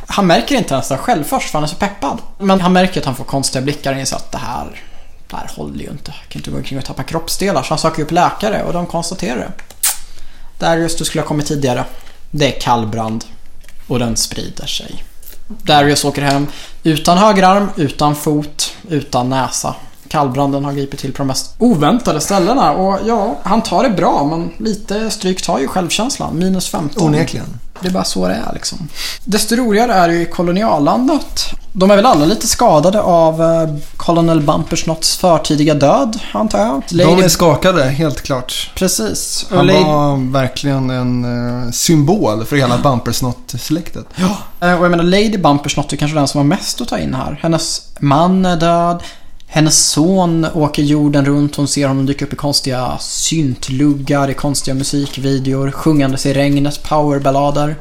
[0.07, 2.19] Han märker inte ens det själv först för han är så peppad.
[2.39, 4.83] Men han märker att han får konstiga blickar och inser att det här,
[5.29, 6.15] det här håller ju inte.
[6.23, 7.63] Jag kan inte gå omkring och tappa kroppsdelar.
[7.63, 9.53] Så han söker upp läkare och de konstaterar det.
[10.59, 11.85] Darius, du skulle ha kommit tidigare.
[12.31, 13.25] Det är kallbrand.
[13.89, 15.05] Och den sprider sig.
[15.49, 16.47] Darius åker hem
[16.83, 19.75] utan högerarm, utan fot, utan näsa.
[20.11, 24.25] Kallbranden har gripit till på de mest oväntade ställena och ja, han tar det bra
[24.25, 26.39] men lite stryk tar ju självkänslan.
[26.39, 27.07] Minus 15.
[27.07, 27.59] Onekligen.
[27.81, 28.89] Det är bara så det är liksom.
[29.25, 31.55] Desto roligare är det ju i koloniallandet.
[31.73, 36.83] De är väl alla lite skadade av eh, Colonel Bumpersnotts förtidiga död, antar jag.
[36.89, 37.23] De Lady...
[37.23, 38.71] är skakade, helt klart.
[38.75, 39.47] Precis.
[39.51, 39.85] Han Lady...
[39.85, 41.25] var verkligen en
[41.65, 44.07] eh, symbol för hela Bumpersnott-släktet.
[44.17, 44.37] Ja,
[44.69, 47.15] eh, och jag menar Lady Bumpersnott är kanske den som har mest att ta in
[47.15, 47.39] här.
[47.43, 49.03] Hennes man är död.
[49.53, 51.57] Hennes son åker jorden runt.
[51.57, 57.77] Hon ser honom dyka upp i konstiga syntluggar, i konstiga musikvideor, sjungandes i regnet, powerballader.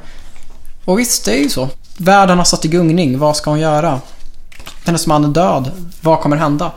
[0.85, 1.69] Och visst, det är ju så.
[1.97, 3.19] Världen har satt i gungning.
[3.19, 4.01] Vad ska hon göra?
[4.85, 5.71] Hennes man är död.
[6.01, 6.71] Vad kommer hända?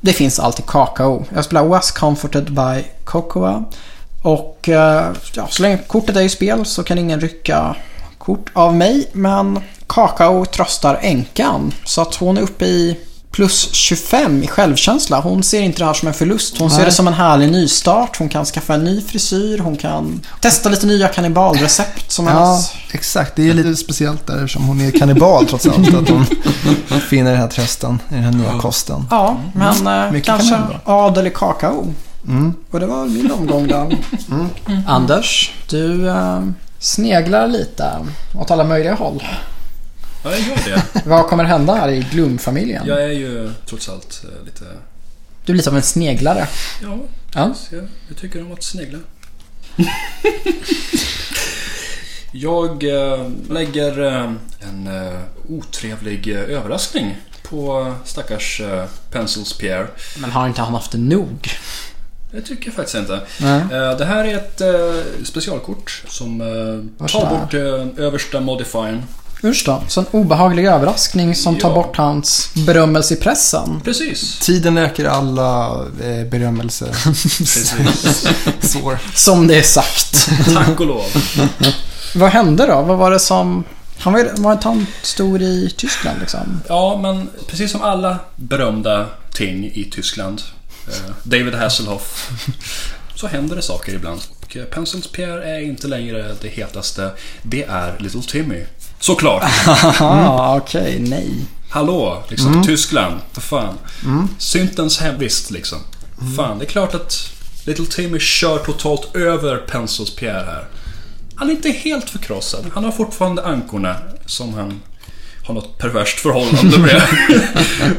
[0.00, 1.24] Det finns alltid kakao.
[1.34, 3.64] Jag spelar Was Comforted by Cocoa.
[4.22, 7.76] Och eh, ja, så länge kortet är i spel så kan ingen rycka
[8.18, 9.10] kort av mig.
[9.12, 11.72] Men Kakao tröstar änkan.
[11.84, 12.98] Så att hon är uppe i
[13.32, 15.20] plus 25 i självkänsla.
[15.20, 16.58] Hon ser inte det här som en förlust.
[16.58, 16.86] Hon ser Nej.
[16.86, 18.16] det som en härlig nystart.
[18.18, 19.58] Hon kan skaffa en ny frisyr.
[19.58, 22.72] Hon kan testa lite nya kannibalrecept som Ja, hennes...
[22.92, 23.36] exakt.
[23.36, 25.94] Det är lite speciellt där eftersom hon är kannibal trots allt.
[25.94, 26.26] Att hon
[27.00, 29.06] finner den här trösten i den här nya kosten.
[29.10, 31.94] Ja, men eh, Mycket kan kanske adel i kakao.
[32.28, 32.54] Mm.
[32.70, 33.98] Och det var min omgång där.
[34.86, 36.40] Anders, du eh,
[36.78, 37.92] sneglar lite
[38.40, 39.22] åt alla möjliga håll.
[40.24, 41.02] Ja, jag gör det.
[41.08, 42.86] Vad kommer hända här i Gloom-familjen?
[42.86, 44.64] Jag är ju trots allt eh, lite...
[45.44, 46.46] Du är lite som en sneglare.
[46.82, 46.98] Ja,
[47.34, 47.54] Ja.
[47.70, 48.98] jag, jag tycker om att snegla.
[52.32, 54.88] jag eh, lägger eh, en
[55.48, 58.60] otrevlig överraskning på stackars
[59.10, 59.86] Pencils Pierre.
[60.18, 61.48] Men har inte han haft det nog?
[62.30, 63.20] Det tycker jag faktiskt inte.
[63.40, 63.62] Nej.
[63.98, 64.62] Det här är ett
[65.26, 66.38] specialkort som
[66.98, 67.54] tar bort
[67.98, 69.02] översta modifiern.
[69.44, 69.82] Usch då.
[69.88, 71.74] Så en obehaglig överraskning som tar Ja.
[71.74, 73.80] bort hans berömmelse i pressen.
[73.84, 74.38] Precis.
[74.38, 75.68] Tiden läker alla
[76.02, 76.86] eh, berömmelse.
[77.04, 77.74] Precis.
[78.72, 78.98] Sår.
[79.14, 80.28] Som det är sagt.
[80.54, 81.04] Tack och lov.
[82.14, 82.82] Vad hände då?
[82.82, 83.64] Vad var det som...
[83.98, 86.60] Han var, var inte han stor i Tyskland liksom?
[86.68, 90.42] Ja, men precis som alla berömda ting i Tyskland,
[90.88, 92.30] eh, David Hasselhoff,
[93.14, 94.20] så händer det saker ibland.
[94.40, 97.10] Och eh, Pencils Pierre är inte längre det hetaste.
[97.42, 98.64] Det är Little Timmy.
[99.02, 99.42] Såklart!
[99.66, 101.30] Aha, okej, nej.
[101.68, 102.62] Hallå, liksom.
[102.64, 103.20] Tyskland.
[103.32, 103.78] För fan.
[104.38, 105.78] Syntens hemvist, liksom.
[106.36, 107.30] Fan, det är klart att
[107.64, 110.64] Little Timmy kör totalt över Pencils Pierre här.
[111.34, 112.70] Han är inte helt förkrossad.
[112.74, 114.80] Han har fortfarande ankorna som han
[115.46, 117.02] har något perverst förhållande med.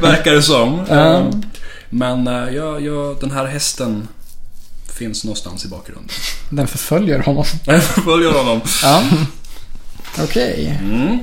[0.00, 0.80] Verkar det som.
[0.80, 1.42] Mm.
[1.90, 4.08] Men eh, ja, ja, den här hästen
[4.98, 6.08] finns någonstans i bakgrunden.
[6.50, 7.44] Den förföljer honom.
[7.64, 8.60] Jag följer honom.
[8.82, 9.02] Ja.
[10.22, 10.78] Okej.
[10.80, 11.18] Mm.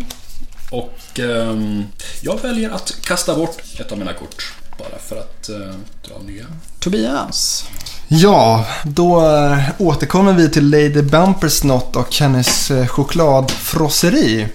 [0.72, 1.84] Och ehm,
[2.22, 4.54] jag väljer att kasta bort ett av mina kort.
[4.80, 5.76] Bara för att eh,
[6.08, 6.46] dra nya.
[6.80, 7.66] Tobias.
[8.08, 14.48] Ja, då eh, återkommer vi till Lady Bumpersnot och hennes eh, chokladfrosseri.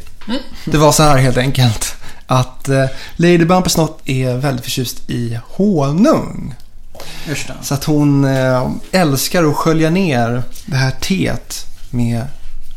[0.64, 1.94] Det var så här helt enkelt.
[2.26, 2.68] Att
[3.16, 6.54] Lady Bumpersnot är väldigt förtjust i honung.
[7.62, 8.24] Så att hon
[8.92, 12.26] älskar att skölja ner det här teet med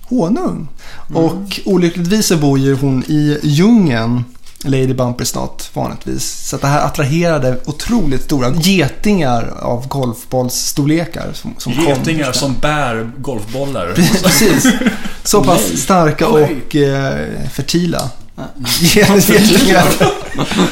[0.10, 0.68] honung.
[1.14, 4.24] Och olyckligtvis så bor ju hon i djungeln,
[4.64, 6.48] Lady Bumpersnot vanligtvis.
[6.50, 11.28] Så det här attraherade otroligt stora getingar av golfbollsstorlekar.
[11.34, 11.84] Som, som kom.
[11.84, 13.94] Getingar som bär golfbollar.
[14.24, 14.68] Precis.
[15.24, 15.78] Så pass Nej.
[15.78, 18.10] starka och eh, fertila.
[18.82, 19.86] Getingar.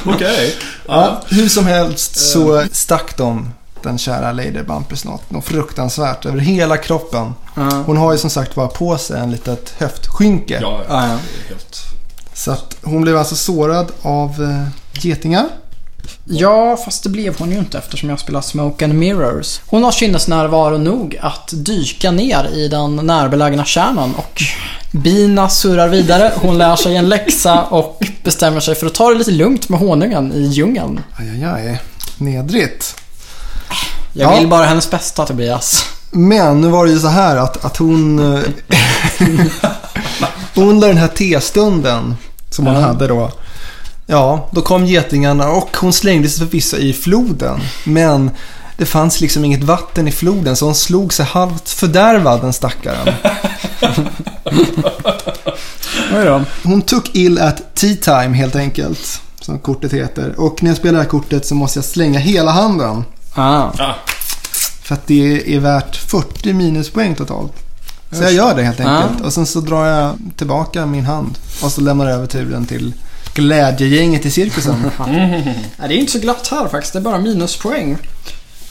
[0.06, 0.56] Okej.
[0.88, 3.50] Ja, hur som helst så stack de
[3.88, 7.34] den kära Lady Bumpersnot något fruktansvärt över hela kroppen.
[7.56, 7.70] Ja.
[7.86, 10.60] Hon har ju som sagt bara på sig en litet höftskynke.
[10.62, 11.18] Ja, Ja.
[12.34, 14.68] Så att hon blev alltså sårad av eh,
[15.04, 15.46] getingar.
[16.26, 19.60] Ja, fast det blev hon ju inte eftersom jag spelar Smoke and Mirrors.
[19.66, 24.42] Hon har sinnesnärvaro nog att dyka ner i den närbelägna kärnan och
[24.92, 26.32] bina surrar vidare.
[26.36, 29.80] Hon lär sig en läxa och bestämmer sig för att ta det lite lugnt med
[29.80, 31.02] honungen i djungeln.
[31.20, 31.82] Aj, aj, aj.
[32.18, 32.96] Nedrigt.
[34.18, 34.40] Jag Ja.
[34.40, 35.86] vill bara hennes bästa Tobias.
[36.12, 38.20] Men nu var det ju så här att, att hon...
[40.56, 42.16] under den här testunden
[42.50, 42.82] som hon Ja.
[42.82, 43.32] hade då.
[44.06, 47.60] Ja, då kom getingarna och hon slängde sig förvisso i floden.
[47.84, 48.32] Men
[48.78, 53.08] det fanns liksom inget vatten i floden så hon slog sig halvt fördärvad den stackaren.
[56.64, 59.22] Hon took ill at tea time helt enkelt.
[59.42, 60.34] Som kortet heter.
[60.40, 63.04] Och när jag spelar det här kortet så måste jag slänga hela handen.
[63.38, 63.72] Ah.
[63.80, 63.96] Ah,
[64.84, 67.54] För att det är värt 40 minuspoäng totalt.
[68.12, 69.22] Så jag gör det helt enkelt.
[69.26, 71.38] Och sen så drar jag tillbaka min hand.
[71.64, 72.94] Och så lämnar jag över turen till
[73.34, 74.92] glädjegänget i cirkusen.
[75.78, 76.94] Det är inte så glatt här faktiskt.
[76.94, 77.98] Det är bara minuspoäng.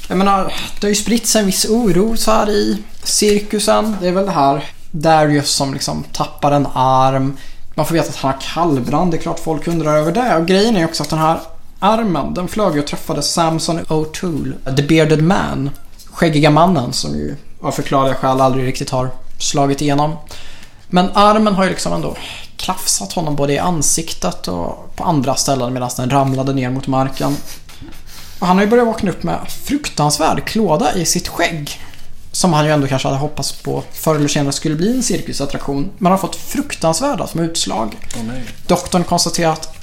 [0.08, 3.96] Jag menar, det har ju spritt sig en viss oro så här i cirkusen.
[4.00, 7.36] Det är väl det här Darius som liksom tappar en arm.
[7.74, 9.10] Man får veta att han har kallbrand.
[9.10, 10.36] Det är klart folk undrar över det.
[10.36, 11.38] Och grejen är också att den här
[11.78, 14.76] armen, den flög och träffade Samson O'Toole.
[14.76, 15.70] The Bearded Man.
[16.06, 20.16] Skäggiga mannen som ju av förklarliga skäl aldrig riktigt har slagit igenom.
[20.88, 22.16] Men armen har ju liksom ändå
[22.56, 27.36] klafsat honom både i ansiktet och på andra ställen medan den ramlade ner mot marken.
[28.38, 31.80] Och han har ju börjat vakna upp med fruktansvärd klåda i sitt skägg.
[32.32, 35.90] Som han ju ändå kanske hade hoppats på förr eller senare skulle bli en cirkusattraktion.
[35.98, 37.96] Men han har fått fruktansvärda som utslag.
[38.28, 38.42] nej.
[38.66, 39.75] Doktorn konstaterar att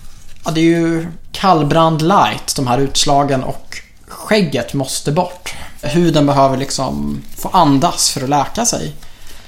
[0.45, 3.77] ja, det är ju kallbrand light, de här utslagen och
[4.07, 5.53] skägget måste bort.
[5.81, 8.93] Huden behöver liksom få andas för att läka sig.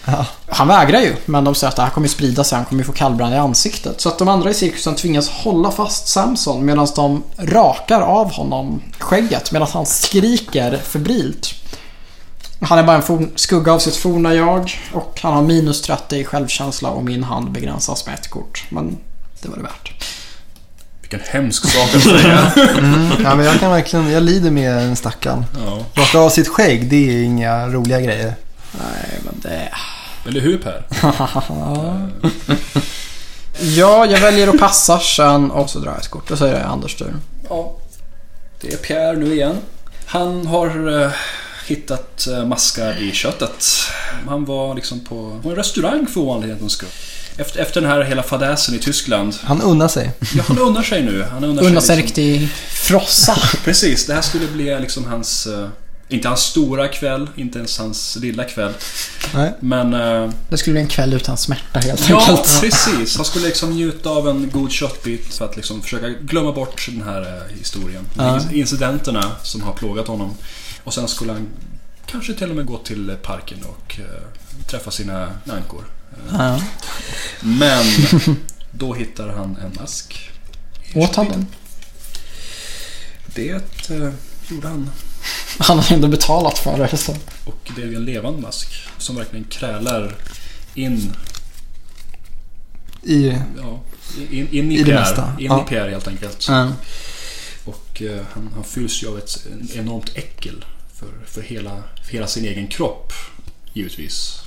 [0.06, 0.26] Ja.
[0.48, 2.92] Han vägrar ju, men de säger att det här kommer sprida sig, han kommer få
[2.92, 4.02] kallbrand i ansiktet.
[4.02, 8.82] Så att de andra i cirkusen tvingas hålla fast Samson medan de rakar av honom
[9.00, 11.54] skägget medan han skriker febrilt.
[12.62, 16.26] Han är bara en skugga av sitt forna jag och han har minus 30 i
[16.26, 18.66] självkänsla och min hand begränsas med ett kort.
[18.70, 18.98] Men
[19.42, 19.92] det var det värt.
[21.10, 22.52] Vilken hemsk sak att säga.
[23.24, 25.46] Ja, men jag kan verkligen, jag lider med den stackaren.
[25.66, 25.86] ja.
[26.02, 28.34] Raka av sitt skägg, det är inga roliga grejer.
[28.72, 29.70] Nej, men det...
[30.28, 30.86] Eller hur Per?
[33.60, 36.54] Ja, jag väljer att passa sen och så drar jag ett kort och så är
[36.54, 37.14] det Anders tur.
[37.50, 37.74] Ja,
[38.62, 39.58] det är Pierre nu igen.
[40.06, 41.12] Han har eh,
[41.68, 43.66] hittat eh, maskar i köttet.
[44.28, 46.90] Han var liksom på, på en restaurang för ovanlighetens skull.
[47.38, 49.36] Efter, efter den här hela fadäsen i Tyskland.
[49.44, 50.12] Han unnar sig.
[50.36, 51.24] Ja, han unnar sig nu.
[51.24, 53.38] Han unnar Unna sig liksom, riktig frossa.
[53.64, 55.48] Precis, det här skulle bli liksom hans...
[55.48, 55.68] eh,
[56.10, 58.74] inte hans stora kväll, inte ens hans lilla kväll.
[59.34, 59.54] Nej.
[59.60, 59.94] Men...
[59.94, 62.58] eh, Det skulle bli en kväll utan smärta helt Ja, enkelt.
[62.62, 63.16] precis.
[63.16, 67.02] Han skulle liksom njuta av en god köttbit för att liksom försöka glömma bort den
[67.02, 68.06] här eh, historien.
[68.18, 68.40] Ja.
[68.54, 70.34] Incidenterna som har plågat honom.
[70.84, 71.48] Och sen skulle han
[72.06, 74.00] kanske till och med gå till parken och
[74.70, 75.86] träffa sina nankor.
[76.32, 76.62] Ja.
[77.42, 77.86] Men
[78.72, 80.30] då hittar han en mask.
[80.94, 81.48] i Åt han den?
[83.36, 83.52] Det
[83.90, 84.10] eh,
[84.50, 84.90] gjorde han.
[85.60, 86.98] Han har ändå betalat för det.
[86.98, 87.16] Så.
[87.46, 90.16] Och det är en levande mask som verkligen krälar
[90.74, 91.14] in,
[93.04, 93.28] I...
[93.58, 93.82] ja,
[94.32, 95.00] in, in i, I det Pierre.
[95.00, 95.36] mesta.
[95.40, 95.64] In Ja.
[95.66, 96.46] i Pierre helt enkelt.
[96.48, 96.72] Ja.
[97.66, 102.14] Och eh, han, han fylls ju av ett en enormt äckel för, för, hela, för
[102.14, 103.14] hela sin egen kropp.
[103.76, 104.42] Givetvis.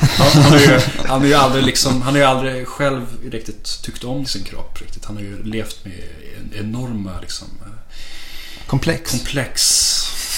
[0.00, 3.82] Han, han, har ju, han, har ju aldrig liksom, han har ju aldrig själv riktigt
[3.82, 4.80] tyckt om sin kropp.
[4.80, 5.04] Riktigt.
[5.04, 6.04] Han har ju levt med
[6.38, 7.96] en enorma liksom, eh,
[8.66, 9.10] Komplex.
[9.10, 9.90] komplex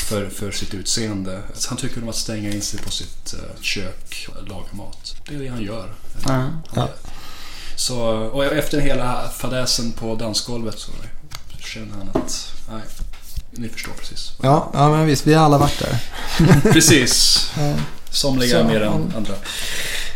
[0.08, 1.42] för, för sitt utseende.
[1.54, 5.14] Så han tycker om att stänga in sig på sitt eh, kök och laga mat.
[5.28, 5.94] Det är det han gör.
[6.26, 6.50] Ja.
[6.74, 6.88] Ja.
[7.76, 10.92] Så, och efter hela fadäsen på dansgolvet så
[11.58, 12.82] känner han att, nej,
[13.50, 14.32] ni förstår precis.
[14.42, 15.26] Ja, ja, men visst.
[15.26, 15.98] Vi har alla varit där.
[16.72, 17.50] Precis.
[18.12, 19.32] Somliga Så, mer än han- andra.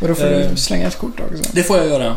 [0.00, 0.50] Och då får Eh.
[0.50, 1.42] du slänga ett kort också.
[1.52, 2.16] Det får jag göra.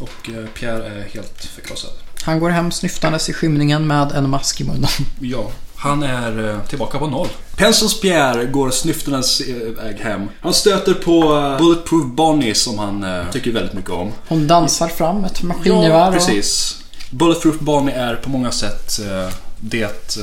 [0.00, 1.90] Och eh, Pierre är helt förkrossad.
[2.22, 4.90] Han går hem snyftandes i skymningen med en mask i munnen.
[5.20, 7.28] Ja, han är eh, tillbaka på noll.
[7.56, 10.28] Pencils Pierre går snyftandes eh, väg hem.
[10.40, 14.12] Han stöter på eh, Bulletproof Bonnie som han eh, tycker väldigt mycket om.
[14.28, 15.88] Hon dansar fram ett maskingevär.
[15.88, 16.76] Ja, och- precis.
[17.10, 19.00] Bulletproof Bonnie är på många sätt
[19.60, 20.16] det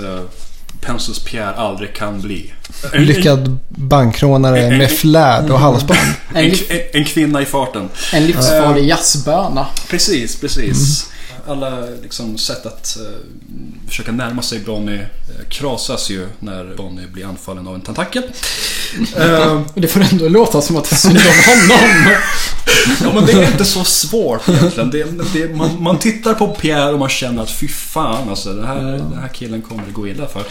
[0.86, 2.54] Pencils Pierre aldrig kan bli.
[2.94, 6.00] En, Lyckad bankrånare med flärd och halsband.
[6.34, 7.90] En, en, en, en kvinna i farten.
[8.14, 9.68] en livsfarlig jazzböna.
[9.90, 11.10] Precis, precis.
[11.48, 17.26] Alla liksom, sätt att eh, försöka närma sig Bonnie eh, krasas ju när Bonnie blir
[17.26, 18.24] anfallen av en tentakel.
[19.18, 22.16] Eh, Det får ändå låta som att det är synd om honom.
[23.04, 24.90] ja, men det är inte så svårt egentligen.
[24.90, 28.68] Det, det, man, man tittar på Pierre och man känner att fy fan alltså, det
[28.68, 30.44] här, den här killen kommer det gå illa för.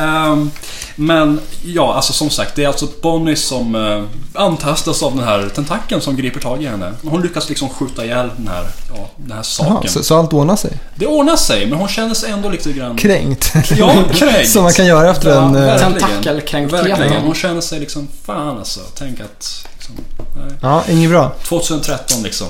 [0.00, 0.50] Ehm,
[0.96, 5.48] men ja, alltså som sagt, det är alltså Bonnie som uh, antastas av den här
[5.54, 6.92] tentakeln som griper tag i henne.
[7.02, 8.66] Hon lyckas liksom skjuta ihjäl den här,
[8.96, 9.72] ja, den här saken.
[9.74, 10.70] Jaha, så, så allt ordnar sig?
[10.94, 12.96] Det ordnar sig, men hon känner sig ändå lite grann...
[12.96, 13.52] Kränkt.
[13.76, 14.48] Ja, kränkt.
[14.52, 15.52] Som man kan göra efter Ja, en...
[15.52, 15.92] verkligen.
[15.92, 16.88] Tentakelkränktheten.
[16.88, 17.22] Verkligen.
[17.22, 18.80] Hon känner sig liksom, fan alltså.
[18.94, 19.66] Tänk att...
[19.74, 19.94] Liksom,
[20.36, 20.54] nej.
[20.62, 21.32] Ja, inget bra.
[21.42, 22.46] 2013 liksom.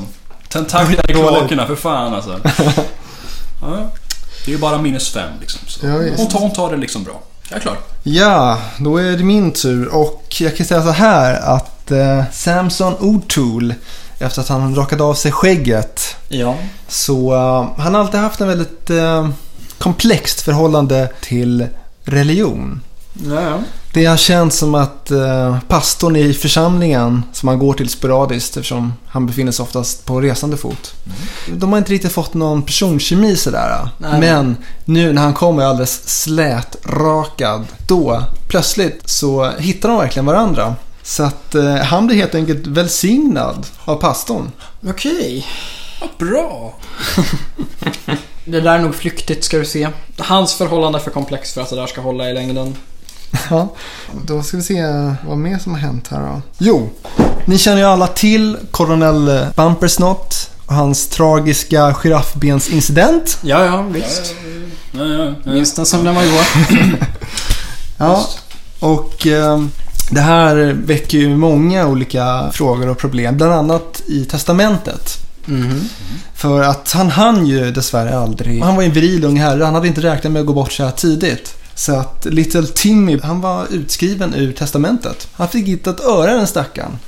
[0.48, 2.40] Tentakler i kloakerna, för fan alltså.
[3.62, 3.90] Ja,
[4.44, 5.60] det är ju bara minus fem liksom.
[5.66, 5.86] Så.
[5.86, 7.22] Ja, hon, tar, hon tar det liksom bra.
[7.48, 7.76] Jag är klar.
[8.02, 12.94] Ja, då är det min tur och jag kan säga så här att eh, Samson
[12.94, 13.74] O'Toole
[14.18, 16.56] efter att han rakade av sig skägget Ja.
[16.88, 19.28] så eh, han har alltid haft en väldigt eh,
[19.78, 21.66] komplext förhållande till
[22.04, 22.80] religion.
[23.26, 23.58] Ja, ja.
[23.94, 28.92] Det har känts som att eh, pastorn i församlingen som han går till sporadiskt eftersom
[29.06, 30.94] han befinner sig oftast på resande fot.
[31.52, 33.88] De har inte riktigt fått någon personkemi sådär.
[33.98, 34.20] Nej.
[34.20, 40.74] Men nu när han kommer alldeles slätrakad, då plötsligt så hittar de verkligen varandra.
[41.02, 44.50] Så att eh, han blir helt enkelt välsignad av pastorn.
[44.88, 45.46] Okej.
[46.00, 46.74] Ja, bra.
[48.46, 49.88] Det där är nog flyktigt ska du se.
[50.18, 52.76] Hans förhållande är för komplex för att det där ska hålla i längden.
[53.50, 53.68] Ja,
[54.26, 54.82] då ska vi se
[55.26, 56.42] vad mer som har hänt här då.
[56.58, 56.90] Jo,
[57.44, 63.38] ni känner ju alla till Coronel Bumpersnott och hans tragiska giraffbensincident.
[63.42, 64.34] Ja, ja, visst.
[64.92, 65.52] Ja, ja, ja.
[65.52, 66.44] Minns den som den var igår.
[67.98, 68.28] Ja,
[68.80, 69.64] och eh,
[70.10, 75.18] det här väcker ju många olika frågor och problem, bland annat i testamentet.
[75.44, 75.88] Mhm.
[76.34, 78.62] För att han hann ju dessvärre aldrig.
[78.62, 80.72] Han var ju en viril ung herre, han hade inte räknat med att gå bort
[80.72, 81.54] så här tidigt.
[81.74, 85.28] Så att Little Timmy, han var utskriven ur testamentet.
[85.32, 86.98] Han fick inte ett öre den stackaren.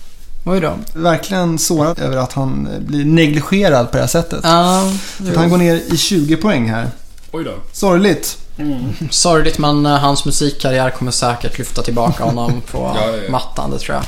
[0.44, 0.78] Oj då.
[0.94, 4.40] Verkligen sårad över att han blir negligerad på det här sättet.
[4.42, 6.90] Ja, Så att han går ner i 20 poäng här.
[7.32, 7.54] Oj då.
[7.72, 8.38] Sorgligt.
[8.58, 8.92] Mm.
[9.10, 13.30] Sorgligt men eh, hans musikkarriär kommer säkert lyfta tillbaka honom på Ja, ja, ja.
[13.30, 14.04] mattan, det tror jag.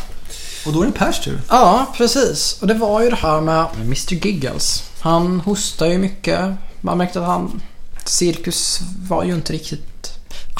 [0.67, 1.41] Och då är det Pers tur.
[1.49, 2.57] Ja, precis.
[2.61, 4.83] Och det var ju det här med Mr Giggles.
[5.01, 6.41] Han hostar ju mycket.
[6.81, 7.63] Man märkte att han...
[8.05, 9.88] Cirkus var ju inte riktigt...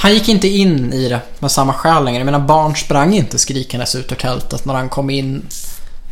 [0.01, 2.19] Han gick inte in i det med samma skäl längre.
[2.19, 5.43] Jag menar, barn sprang inte skrikandes ut ur tältet när han kom in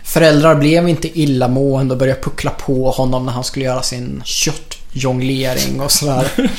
[0.04, 5.80] föräldrar blev inte illamående och började puckla på honom när han skulle göra sin köttjonglering
[5.80, 6.28] och sådär.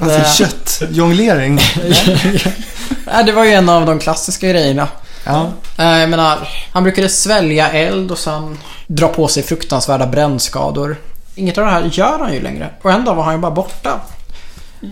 [0.00, 1.54] Alltså köttjonglering.
[3.06, 4.88] Nej, det var ju en av de klassiska grejerna.
[5.24, 5.46] Ja.
[5.78, 10.96] Eh, Jag menar, han brukade svälja eld och sen dra på sig fruktansvärda brännskador.
[11.34, 12.70] Inget av det här gör han ju längre.
[12.82, 14.00] Och en dag var han ju bara borta.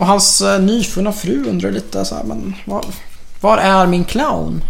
[0.00, 2.84] Och hans eh, nyfunna fru undrar lite så här, men var,
[3.40, 4.64] var är min clown?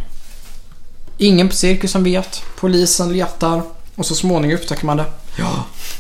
[1.19, 2.43] Ingen på cirkusen vet.
[2.57, 3.63] Polisen letar.
[3.97, 5.05] Och så småningom upptäcker man det.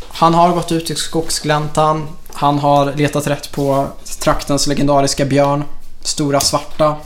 [0.08, 2.08] Han har gått ut i skogsgläntan.
[2.32, 3.88] Han har letat rätt på
[4.18, 5.64] traktens legendariska björn.
[6.02, 6.96] Stora svarta.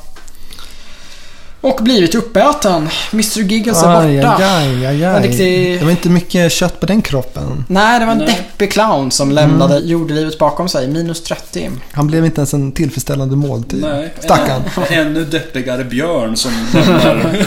[1.62, 2.88] Och blivit uppäten.
[3.12, 4.36] Mr Giggles är Aj, borta.
[4.56, 7.64] aj, aj, aj, riktig- Det var inte mycket kött på den kroppen.
[7.68, 8.26] Nej, det var en Nej.
[8.26, 10.88] deppig clown som lämnade jordelivet bakom sig.
[10.88, 11.70] Minus 30.
[11.92, 13.80] Han blev inte ens en tillfredsställande måltid.
[13.82, 14.14] Nej.
[14.20, 14.62] Stackarn.
[14.90, 17.46] En, ännu deppigare björn som lämnar...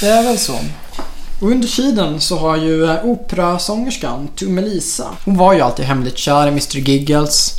[0.00, 0.54] Det är väl så.
[1.40, 5.04] Och under tiden så har ju eh, operasångerskan Tummelisa.
[5.24, 7.52] Hon var ju alltid hemligt kär i Mr Giggles.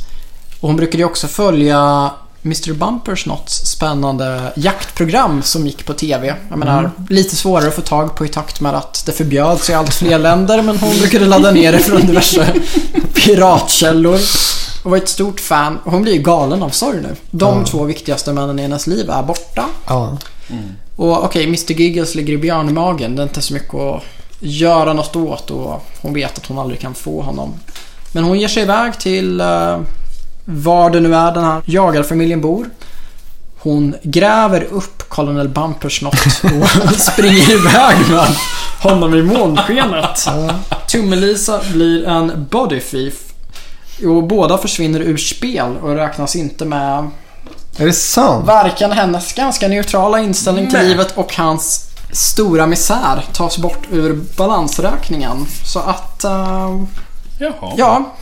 [0.60, 2.10] Och hon brukade ju också följa
[2.46, 6.34] Mr Bumpersnots spännande jaktprogram som gick på TV.
[6.48, 9.74] Jag menar, lite svårare att få tag på i takt med att det förbjöds i
[9.74, 12.52] allt fler länder men hon brukade ladda ner det från diverse
[13.14, 14.18] piratkällor.
[14.84, 15.78] Och var ett stort fan.
[15.84, 17.16] Och hon blir ju galen av sorg nu.
[17.30, 17.64] De Ja.
[17.66, 19.64] två viktigaste männen i hennes liv är borta.
[19.86, 20.18] Ja.
[20.96, 23.16] Och okej, Mr Giggles ligger i björnmagen.
[23.16, 24.02] Det är inte så mycket att
[24.40, 27.54] göra något åt och hon vet att hon aldrig kan få honom.
[28.12, 29.78] Men hon ger sig iväg till uh,
[30.48, 32.66] var det nu är den här jagarfamiljen bor.
[33.58, 38.36] Hon gräver upp Colonel Bumpersnott och springer iväg med
[38.82, 40.28] honom i månskenet.
[40.88, 43.14] Tummelisa blir en body thief.
[44.06, 47.10] Och båda försvinner ur spel och räknas inte med
[47.76, 48.46] Är det sant?
[48.46, 50.88] Varken hennes ganska neutrala inställning till Nej.
[50.88, 55.46] livet och hans stora misär tas bort ur balansräkningen.
[55.64, 56.80] Så att, eh,
[57.38, 57.74] Jaha.
[57.76, 58.16] ja.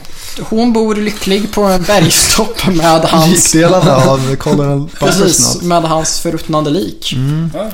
[0.50, 3.54] Hon bor lycklig på en bergstopp med hans...
[3.54, 7.14] Likdelarna av Colonel Precis, med hans förruttnande lik.
[7.54, 7.70] Ja.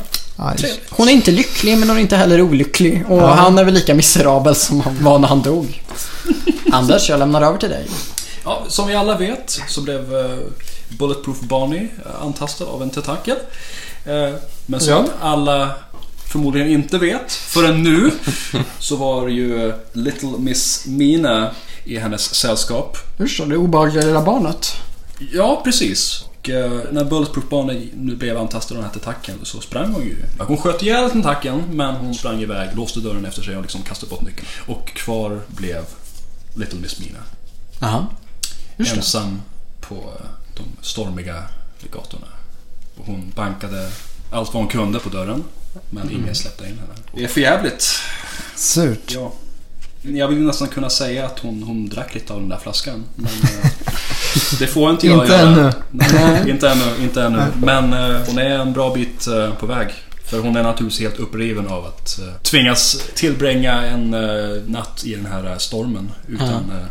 [0.57, 0.81] Trevligt.
[0.91, 3.05] Hon är inte lycklig men hon är inte heller olycklig.
[3.09, 3.35] Och Ja.
[3.35, 5.83] han är väl lika miserabel som han var när han dog.
[6.73, 7.87] Anders, jag lämnar över till dig.
[8.45, 10.31] Ja, som vi alla vet så blev eh,
[10.89, 13.37] Bulletproof Bonnie eh, antastad av en tentakel.
[14.07, 14.35] Eh,
[14.67, 15.05] men som Ja.
[15.21, 15.71] alla
[16.31, 18.11] förmodligen inte vet förrän nu
[18.79, 21.51] så var ju Little Miss Mina
[21.85, 22.99] i hennes sällskap.
[23.21, 24.73] Usch, det obehagliga lilla barnet.
[25.33, 26.25] Ja, precis.
[26.29, 30.03] Och eh, när Bulletproof Bonnie nu blev antastad av den här tentakeln så sprang hon
[30.03, 30.17] ju.
[30.39, 34.11] Hon sköt ihjäl tentakeln men hon sprang iväg, låste dörren efter sig och liksom kastade
[34.11, 34.47] bort nyckeln.
[34.67, 35.85] Och kvar blev
[36.55, 37.19] Little Miss Mina.
[37.81, 38.07] Jaha.
[38.77, 38.97] Just det.
[38.97, 39.43] ensam
[39.81, 40.27] på eh,
[40.57, 41.43] de stormiga
[41.93, 42.27] gatorna.
[42.99, 43.91] Och hon bankade
[44.33, 45.45] allt vad hon kunde på dörren.
[45.91, 46.23] Men Mm.
[46.23, 46.93] ingen släppte in henne.
[47.15, 47.91] Det är för jävligt.
[48.57, 49.13] Surt.
[49.15, 49.33] Ja.
[50.03, 53.05] Jag vill nästan kunna säga att hon, hon drack lite av den där flaskan.
[53.15, 53.71] Men eh,
[54.59, 55.49] det får inte jag Inte göra.
[55.49, 55.73] ännu.
[55.91, 57.03] Nej, inte ännu.
[57.03, 57.43] Inte ännu.
[57.63, 59.89] Men eh, hon är en bra bit eh, på väg.
[60.25, 64.11] För hon är naturligtvis helt uppriven av att eh, tvingas tillbringa en
[64.67, 66.11] natt i den här stormen.
[66.29, 66.49] Utan...
[66.49, 66.87] eh,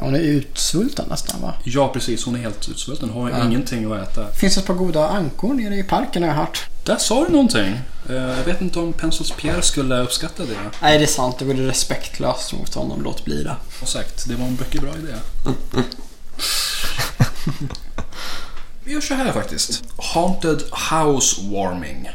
[0.00, 1.54] Hon är utsvulten nästan va?
[1.64, 2.24] Ja, precis.
[2.24, 3.10] Hon är helt utsvulten.
[3.10, 3.44] Har Ja.
[3.44, 4.32] ingenting att äta.
[4.32, 6.66] Finns ett par goda ankor nere i parken har jag hört.
[6.84, 7.80] Där sa du någonting.
[8.08, 10.56] Eh, Jag vet inte om Pencils Pierre skulle uppskatta det.
[10.82, 11.38] Nej, det är sant.
[11.38, 13.02] Det vore respektlöst mot honom.
[13.02, 13.56] Låt bli det.
[13.78, 15.14] Som sagt, det var en mycket bra idé.
[18.84, 19.82] Vi gör så här faktiskt.
[20.14, 22.10] Haunted Housewarming.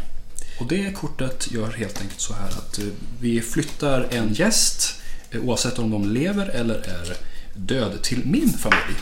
[0.60, 2.86] Och det kortet gör helt enkelt så här att eh,
[3.20, 4.94] vi flyttar en gäst
[5.32, 7.18] eh, oavsett om de lever eller är
[7.56, 8.96] död till min familj.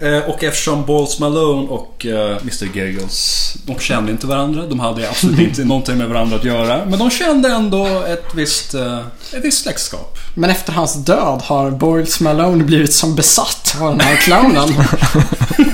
[0.00, 4.66] Eh, och eftersom Balls Malone och eh, Mr Giggles, de kände inte varandra.
[4.66, 6.84] De hade absolut inte någonting med varandra att göra.
[6.84, 8.98] Men de kände ändå ett visst, eh,
[9.32, 10.18] ett visst släktskap.
[10.34, 14.68] Men efter hans död har Boyles Malone blivit som besatt av den här clownen.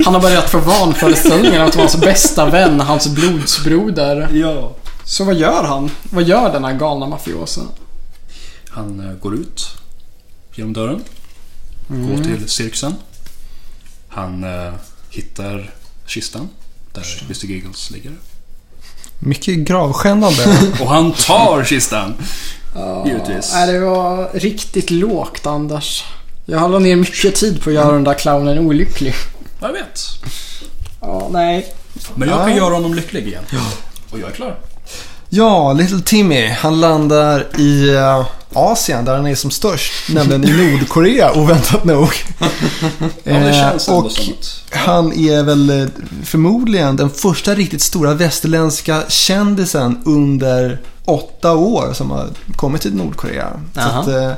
[0.04, 4.28] Han har börjat få vanföreställningen att vara hans bästa vän, hans blodsbroder.
[4.32, 4.72] Ja.
[5.04, 5.90] Så vad gör han?
[6.02, 7.68] Vad gör den här galna mafiosen?
[8.80, 9.68] Han eh, går ut
[10.54, 11.04] genom dörren.
[11.88, 12.94] Går till cirkusen.
[14.08, 14.72] Han eh,
[15.10, 15.70] hittar
[16.06, 16.48] kistan
[16.92, 18.12] där Mr Giggles ligger.
[19.18, 20.58] Mycket gravskännande.
[20.80, 22.14] Och han tar kistan!
[23.06, 23.50] Givetvis.
[23.52, 26.04] Nej, det var riktigt lågt Anders.
[26.46, 29.14] Jag la ner mycket tid på att göra den där clownen olycklig.
[29.60, 30.00] Jag vet.
[31.00, 31.74] Ja, nej.
[32.14, 32.56] Men jag kan Ja.
[32.56, 33.44] göra honom lycklig igen.
[34.10, 34.58] Och jag är klar.
[35.28, 36.46] Ja, Little Timmy.
[36.48, 42.08] Han landar i uh, Asien där han är som störst, nämligen i Nordkorea, oväntat nog.
[42.38, 42.48] Ja,
[43.24, 43.50] det
[43.88, 44.10] Eh, och
[44.70, 45.88] han är väl eh,
[46.24, 53.60] förmodligen den första riktigt stora västerländska kändisen under åtta år som har kommit till Nordkorea.
[53.74, 54.32] Så, att, eh,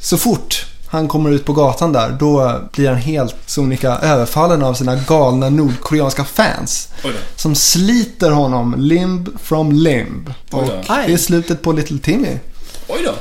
[0.00, 4.74] så fort han kommer ut på gatan där, då blir han helt sonika överfallen av
[4.74, 6.88] sina galna nordkoreanska fans.
[7.36, 10.34] Som sliter honom limb from limb.
[10.50, 10.64] Och
[11.06, 12.38] det är slutet på Little Timmy.
[12.88, 13.12] Oj då.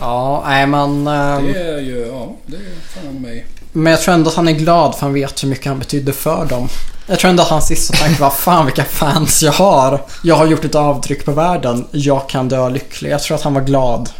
[0.00, 1.06] Ja, nej man...
[1.06, 2.06] ehm, Det är ju...
[2.12, 3.46] Ja, det är fan mig.
[3.72, 6.12] Men jag tror ändå att han är glad för han vet hur mycket han betydde
[6.12, 6.68] för dem.
[7.06, 10.02] Jag tror ändå att hans sista tanke var Fan vilka fans jag har.
[10.22, 11.84] Jag har gjort ett avtryck på världen.
[11.90, 13.10] Jag kan dö lycklig.
[13.10, 14.10] Jag tror att han var glad.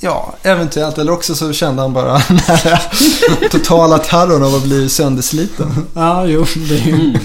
[0.00, 0.98] Ja, eventuellt.
[0.98, 2.82] Eller också så kände han bara den här
[3.50, 5.86] totala terrorn av att bli söndersliten.
[5.94, 6.46] Ja, jo.
[6.68, 7.18] Det är ju...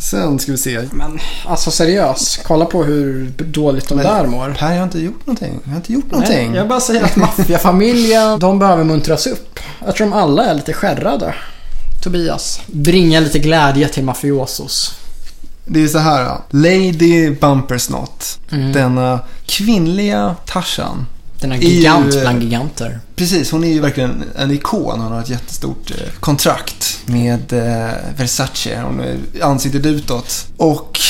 [0.00, 0.80] Sen ska vi se.
[0.92, 2.40] Men alltså seriöst.
[2.44, 4.56] Kolla på hur dåligt de Men- där mår.
[4.58, 5.60] Per, jag har inte gjort någonting.
[5.64, 6.54] Jag har inte gjort Nej, någonting.
[6.54, 7.16] jag bara säger att
[7.60, 9.58] maffiafamiljen, de behöver muntras upp.
[9.84, 11.34] Jag tror de alla är lite skärrade.
[12.02, 12.60] Tobias.
[12.66, 14.94] Bringa lite glädje till mafiosos.
[15.66, 16.36] Det är så här.
[16.50, 18.38] Lady Bumpersnott.
[18.52, 18.72] Mm.
[18.72, 21.06] Denna kvinnliga Tarzan.
[21.40, 23.00] Den är är ju, gigant eh, bland giganter.
[23.16, 25.00] Precis, hon är ju verkligen en ikon.
[25.00, 28.82] Hon har ett jättestort eh, kontrakt med eh, Versace.
[28.82, 30.46] Hon är ansiktet utåt.
[30.56, 31.00] Och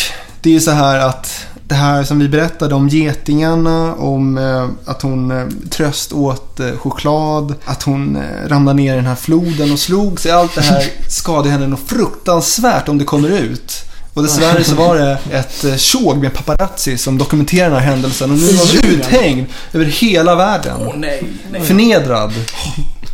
[0.41, 4.69] det är ju så här att det här som vi berättade om getingarna, om eh,
[4.85, 10.21] att hon tröst åt choklad, att hon ramlade ner i den här floden och slog
[10.21, 10.33] sig.
[10.33, 13.90] Allt det här skadade henne något fruktansvärt om det kommer ut.
[14.15, 18.31] Och dessvärre så var det ett eh, tjog med paparazzi som dokumenterade den här händelsen
[18.31, 20.93] och nu var hon uthängd över hela världen.
[20.97, 21.61] nej, nej.
[21.63, 22.33] Förnedrad.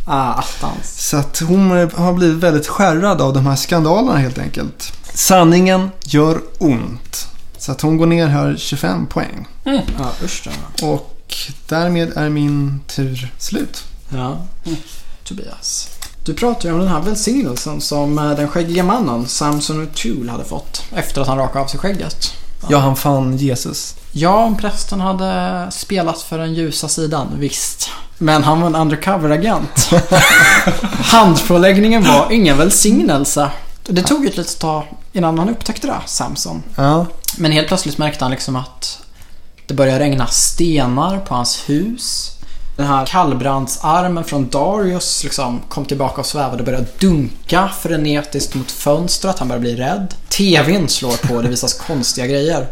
[0.05, 1.07] Ah, attans.
[1.09, 4.93] Så att hon eh, har blivit väldigt skärrad av de här skandalerna helt enkelt.
[5.13, 7.27] Sanningen gör ont.
[7.57, 9.47] Så att hon går ner här 25 poäng.
[9.63, 10.47] Ja, usch
[10.79, 10.87] då.
[10.87, 11.35] Och
[11.67, 13.83] därmed är min tur slut.
[14.09, 14.45] Ja.
[15.23, 15.89] Tobias.
[16.27, 20.43] Du pratade ju om den här välsignelsen som eh, den skäggiga mannen Samson O'Toole hade
[20.43, 22.33] fått efter att han rakade av sig skägget.
[22.69, 23.95] Ja, han fann Jesus.
[24.11, 27.89] Ja, om prästen hade spelat för den ljusa sidan, visst.
[28.17, 29.89] Men han var en undercover-agent.
[31.11, 33.51] Handpåläggningen var ingen välsignelse.
[33.85, 36.63] Det tog ett litet tag innan han upptäckte det, Samson.
[36.75, 37.05] Ja,
[37.37, 38.99] Men helt plötsligt märkte han liksom att
[39.67, 42.36] det började regna stenar på hans hus.
[42.77, 48.71] Den här kallbrandsarmen från Darius liksom kom tillbaka och svävade och började dunka frenetiskt mot
[48.71, 49.39] fönstret.
[49.39, 50.13] Han började bli rädd.
[50.29, 52.67] TVn slår på och det visas konstiga grejer.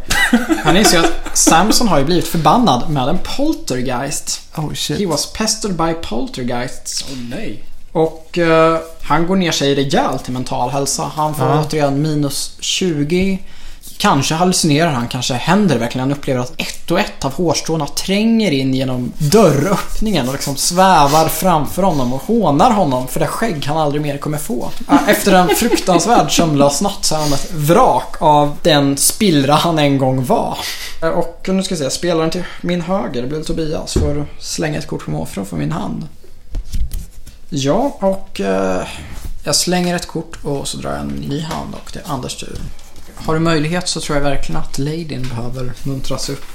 [0.63, 4.41] Han inser att Samson har ju blivit förbannad med en poltergeist.
[4.57, 5.09] oh He shit.
[5.09, 7.05] was pestered by poltergeists.
[7.11, 7.63] Åh nej.
[7.91, 11.11] Och eh, han går ner sig rejält i mental hälsa.
[11.15, 11.63] Han får Ja.
[11.67, 13.39] återigen minus 20.
[13.97, 16.09] Kanske hallucinerar han, kanske händer det verkligen.
[16.09, 21.27] Han upplever att ett och ett av hårstråna tränger in genom dörröppningen och liksom svävar
[21.27, 24.69] framför honom och hånar honom för det skägg han aldrig mer kommer få.
[25.07, 29.97] Efter en fruktansvärd sömnlös natt så är han ett vrak av den spillra han en
[29.97, 30.57] gång var.
[31.15, 34.87] Och nu ska vi se, spelaren till min höger, det blir Tobias, får slänga ett
[34.87, 36.07] kort på måfrå från min hand.
[37.49, 38.87] Ja, och eh,
[39.43, 42.35] jag slänger ett kort och så drar jag en ny hand och det är Anders
[42.35, 42.57] tur.
[43.15, 46.45] Har du möjlighet så tror jag verkligen att Ladyn behöver muntras upp.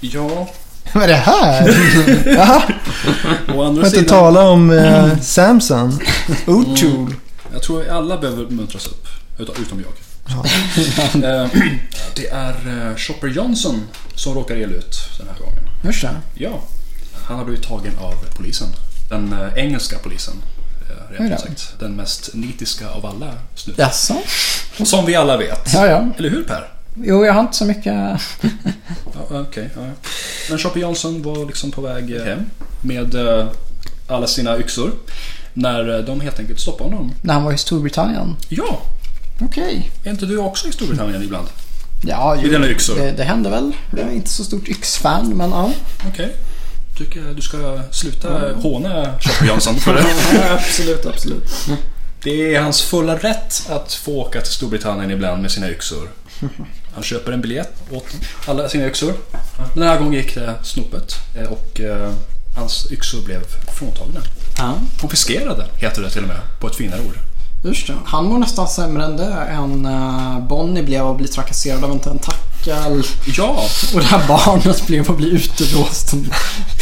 [0.00, 0.48] Ja,
[0.94, 1.76] Vad är det här?
[2.34, 2.62] Jaha,
[3.48, 4.04] å jag andra får inte sidan.
[4.06, 5.98] tala om eh, Samson.
[6.46, 7.14] O'Toole.
[7.52, 9.06] Jag tror alla behöver muntras upp.
[9.38, 9.92] Utom, utom jag.
[10.28, 10.44] Ja.
[11.28, 11.46] Eh,
[12.16, 15.68] det är eh, Chopper Johnson som råkar illa ut den här gången.
[15.84, 16.10] Just det.
[16.34, 16.62] Ja,
[17.26, 18.68] han har blivit tagen av polisen.
[19.10, 20.34] Den eh, engelska polisen.
[21.18, 21.74] eh, ut sagt.
[21.80, 23.82] Den mest nitiska av alla snuttar.
[23.82, 24.14] Jaså?
[24.84, 25.72] Som vi alla vet.
[25.74, 26.08] Ja, ja.
[26.18, 26.68] Eller hur Per?
[26.94, 27.94] Jo, jag har inte så mycket...
[29.14, 29.92] Ja, Okej, ja, ja.
[30.48, 32.40] Men Chopper Johnson var liksom på väg eh, hem
[32.80, 33.46] med eh,
[34.06, 34.90] alla sina yxor.
[35.54, 37.14] När eh, de helt enkelt stoppade honom.
[37.22, 38.36] När han var i Storbritannien.
[38.48, 38.80] Ja,
[39.40, 39.90] Okej.
[40.04, 41.48] är inte du också i Storbritannien ibland?
[42.02, 42.94] Ja, Med dina yxor?
[42.98, 43.72] det, det hände väl.
[43.90, 45.70] Jag är inte så stort yxfan, men ja.
[46.08, 46.36] Okej.
[46.98, 50.04] Tycker jag du ska sluta håna Chopper Johnson för det.
[50.54, 51.44] absolut, absolut.
[52.22, 56.08] Det är hans fulla rätt att få åka till Storbritannien ibland med sina yxor.
[56.94, 58.04] Han köper en biljett åt
[58.46, 59.14] alla sina yxor.
[59.74, 62.12] Den här gången gick det snopet eh, och eh,
[62.56, 63.40] hans yxor blev
[63.78, 64.20] fråntagna.
[64.58, 67.18] Ja, Konfiskerade heter det till och med på ett finare ord.
[67.64, 67.94] just det.
[68.04, 71.98] Han mår nästan sämre än det än uh, Bonnie blev att bli trakasserad av en
[71.98, 73.02] tentakel.
[73.36, 73.64] Ja,
[73.94, 76.14] Och det här barnet blev att bli utelåst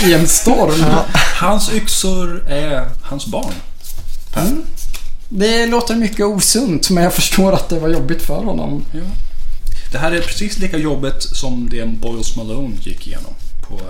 [0.07, 0.85] i en storm.
[1.41, 3.53] hans yxor är hans barn.
[4.37, 4.63] Mm.
[5.29, 8.85] Det låter mycket osunt men jag förstår att det var jobbigt för honom.
[8.93, 9.01] Ja.
[9.93, 13.35] Det här är precis lika jobbigt som det Boyles Malone gick igenom
[13.69, 13.81] på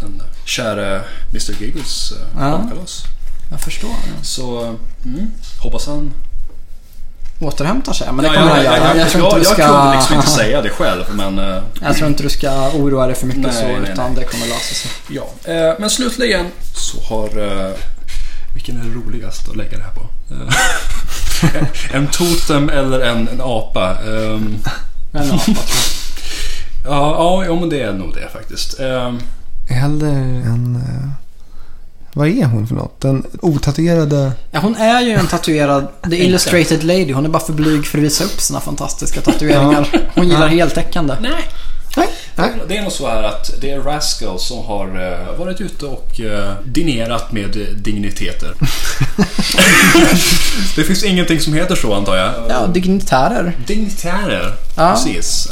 [0.00, 2.50] den käre Mr Giggles eh, Ja.
[2.50, 3.02] barnkalas.
[3.50, 3.90] Jag förstår.
[4.22, 5.30] Så mm,
[5.62, 6.12] hoppas han...
[7.40, 8.06] Återhämtar sig.
[8.12, 8.88] Men det Ja, kommer han jag, jag, göra.
[8.88, 9.66] jag, jag, tror inte jag, du ska...
[9.80, 11.38] kunde liksom inte säga det själv men...
[11.38, 14.24] eh, Jag tror inte du ska oroa dig för mycket Nej, så, nej, utan nej.
[14.24, 14.90] det kommer lösa sig.
[15.08, 17.28] Ja, eh, men slutligen så har...
[18.66, 20.06] Vilken är roligast att lägga det här på?
[20.34, 21.64] Eh,
[21.96, 23.96] en totem eller en, en apa?
[25.10, 25.56] Men ja, vad tror
[26.84, 28.80] ja, ja, ja, men det är nog det faktiskt.
[28.80, 29.18] Ehm,
[29.68, 30.08] Eller
[30.46, 30.76] en...
[30.76, 31.08] eh,
[32.12, 33.00] Vad är hon för något?
[33.00, 34.32] Den otatuerade...
[34.50, 37.12] Ja, hon är ju en tatuerad The Illustrated Lady.
[37.12, 39.88] Hon är bara för blyg för att visa upp sina fantastiska tatueringar.
[40.14, 41.14] Hon gillar heltäckande.
[41.20, 41.44] nej.
[41.96, 42.08] Nej.
[42.38, 42.50] Nej.
[42.68, 46.20] Det är nog så här att det är Rascal som har eh, varit ute och
[46.20, 48.54] eh, dinerat med eh, digniteter.
[50.76, 52.32] det finns ingenting som heter så antar jag.
[52.48, 53.56] Ja, dignitärer.
[53.66, 54.92] Dignitärer, Ja.
[54.92, 55.48] precis.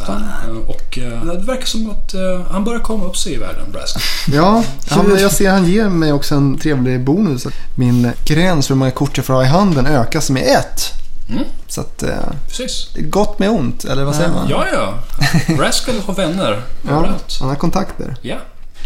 [0.67, 0.99] Och
[1.37, 2.15] det verkar som att
[2.51, 4.03] han börjar komma upp sig i världen, Rascal.
[4.35, 7.47] Ja, han, jag ser han ger mig också en trevlig bonus.
[7.75, 10.93] Min gräns för hur många kort jag får ha i handen ökas med ett.
[11.31, 11.45] Mm.
[11.69, 12.11] Så att, eh,
[12.49, 12.89] Precis.
[12.97, 14.49] gott med ont, eller vad säger man?
[14.51, 14.95] Ja, ja.
[15.59, 17.07] Rascal har vänner Ja,
[17.41, 18.17] han har kontakter.
[18.23, 18.37] Ja.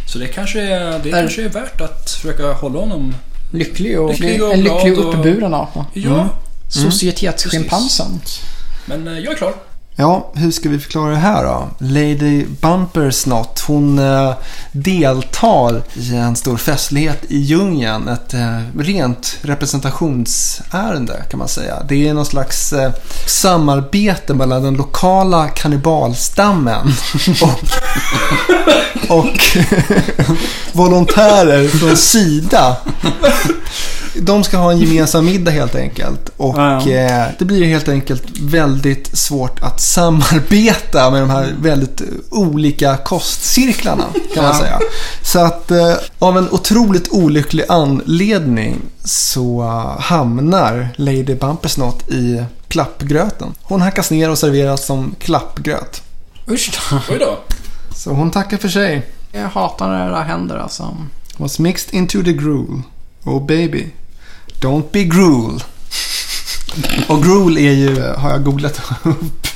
[0.06, 3.14] Så det kanske är, det Är- kanske är värt att försöka hålla honom...
[3.50, 5.86] Lycklig och, Lycklig och en lycklig och- uppburen apa.
[5.92, 6.28] Ja.
[6.68, 8.20] Societetsschimpansen.
[8.86, 9.54] Men eh, jag är klar.
[10.00, 11.68] Ja, hur ska vi förklara det här då?
[11.78, 14.34] Lady Bumpersnot, hon eh,
[14.72, 18.08] deltar i en stor festlighet i djungeln.
[18.08, 21.82] Ett eh, rent representationsärende kan man säga.
[21.88, 22.92] Det är någon slags eh,
[23.26, 26.92] samarbete mellan den lokala kannibalstammen
[27.42, 29.58] och, och
[30.72, 32.76] volontärer från Sida.
[34.16, 36.30] De ska ha en gemensam middag helt enkelt.
[36.36, 36.92] Och Ja, ja.
[36.92, 44.04] eh, det blir helt enkelt väldigt svårt att samarbeta med de här väldigt olika kostcirklarna
[44.34, 44.60] kan man Ja.
[44.60, 44.78] säga.
[45.22, 49.62] Så att eh, av en otroligt olycklig anledning så
[50.00, 53.54] hamnar Lady Bumpersnot i klappgröten.
[53.62, 56.02] Hon hackas ner och serveras som klappgröt.
[56.50, 56.98] Usch då.
[57.10, 57.38] Oj då.
[57.96, 59.06] Så hon tackar för sig.
[59.32, 60.96] Jag hatar när det där händer alltså.
[61.36, 62.82] Was mixed into the gruel.
[63.28, 63.86] Oh baby.
[64.60, 65.62] Don't be gruel.
[67.08, 69.46] Och gruel är ju, har jag googlat upp.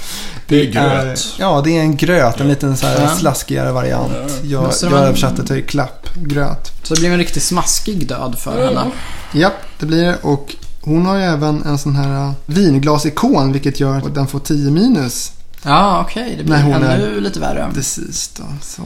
[0.46, 1.34] Det är gröt.
[1.38, 2.40] ja, det är en gröt.
[2.40, 3.08] En liten så här Ja.
[3.16, 4.12] slaskigare variant.
[4.14, 4.28] Ja.
[4.62, 6.72] Jag, jag man- översatte till klappgröt.
[6.82, 8.66] Så det blir en riktigt smaskig död för Ja.
[8.66, 8.90] henne.
[9.32, 10.16] Japp, det blir det.
[10.22, 14.38] Och hon har ju även en sån här äh, vinglasikon vilket gör att den får
[14.38, 15.32] 10 minus.
[15.64, 16.34] Ja, okej.
[16.38, 17.70] Det blir ännu lite värre.
[17.74, 18.44] Precis då.
[18.62, 18.82] Så.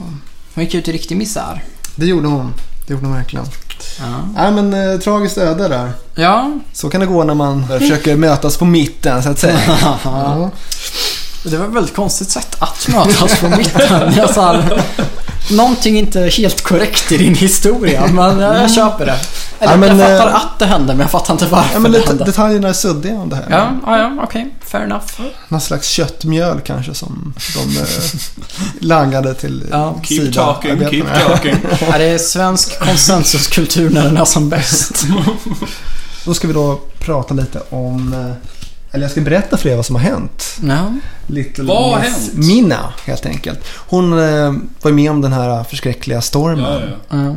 [0.55, 1.63] Hon gick ut i riktig misär.
[1.95, 2.53] Det gjorde hon.
[2.87, 3.45] Det gjorde hon verkligen.
[3.99, 4.05] Ja.
[4.35, 5.91] Nej men eh, tragiskt öde där.
[6.15, 9.59] Ja, Så kan det gå när man försöker mötas på mitten så att säga.
[10.03, 10.49] Ja.
[11.43, 14.13] det var ett väldigt konstigt sätt att mötas på mitten.
[14.17, 14.63] Jag sa,
[15.51, 19.15] någonting inte helt korrekt i din historia, men jag, jag köper det.
[19.59, 21.79] Eller, Ja, men, jag fattar eh, att det hände, men jag fattar inte varför Ja,
[21.79, 22.23] men det hände.
[22.25, 23.45] detaljerna är suddiga om det här.
[23.49, 24.53] Ja, ja, ja okej.
[24.65, 25.03] Fair enough.
[25.47, 27.85] Någon slags köttmjöl kanske som de eh,
[28.79, 29.95] langade till Ja.
[30.03, 31.55] Keep Sida- talking, keep talking.
[31.91, 35.05] Ja, det är svensk konsensuskultur när den är som bäst.
[36.25, 38.49] Då ska vi då prata lite om, eh,
[38.97, 40.57] eller jag ska berätta för er vad som har hänt.
[40.61, 40.93] Ja.
[41.27, 42.33] Little Vad har hänt?
[42.33, 43.59] Minna helt enkelt.
[43.75, 46.81] Hon eh, var med om den här förskräckliga stormen.
[46.81, 47.23] Ja, ja.
[47.23, 47.35] Ja.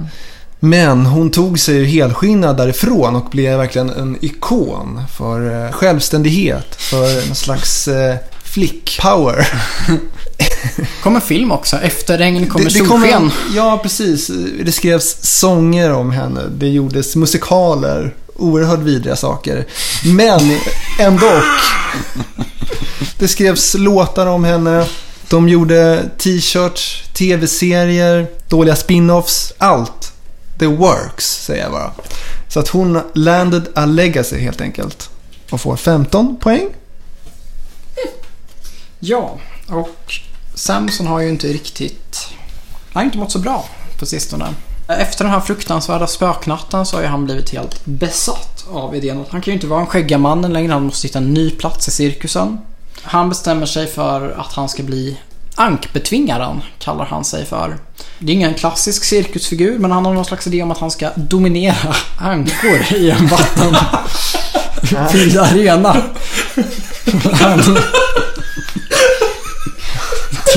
[0.60, 6.74] Men hon tog sig ju helskinnad därifrån och blev verkligen en ikon för eh, självständighet,
[6.74, 9.46] för en slags eh, flick-power.
[11.02, 11.76] Kommer film också.
[11.76, 13.30] Efter regn kommer det, det solsken.
[13.54, 14.30] ja, precis.
[14.64, 16.40] Det skrevs sånger om henne.
[16.58, 18.14] Det gjordes musikaler.
[18.40, 19.66] Oerhört vidriga saker.
[20.04, 20.58] Men
[20.98, 21.42] ändå.
[23.18, 24.86] Det skrevs låtar om henne.
[25.28, 29.52] De gjorde t-shirts, tv-serier, dåliga spin-offs.
[29.58, 30.12] Allt.
[30.58, 31.92] The works, säger jag bara.
[32.48, 35.10] Så att hon landed a legacy helt enkelt.
[35.50, 36.68] Och får 15 poäng.
[39.00, 39.38] Ja,
[39.68, 40.20] och
[40.54, 42.28] Samson har ju inte riktigt...
[42.92, 43.68] Han har inte mått så bra
[43.98, 44.54] på sistone.
[44.98, 49.28] Efter den här fruktansvärda spöknatten så har ju han blivit helt besatt av idén att
[49.28, 50.72] han kan ju inte vara en skäggamannen längre.
[50.72, 52.58] Han måste hitta en ny plats i cirkusen.
[53.02, 55.16] Han bestämmer sig för att han ska bli
[55.54, 57.78] Ankbetvingaren kallar han sig för.
[58.18, 61.10] Det är ingen klassisk cirkusfigur men han har någon slags idé om att han ska
[61.16, 65.96] dominera ankor i en vattenfylld arena.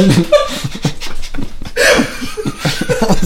[3.01, 3.17] Han,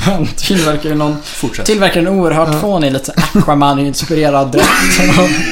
[0.00, 1.16] Han tillverkar ju någon...
[1.22, 1.66] Fortsätt.
[1.66, 4.68] Tillverkar en oerhört fånig, lite Aquaman-inspirerad dräkt.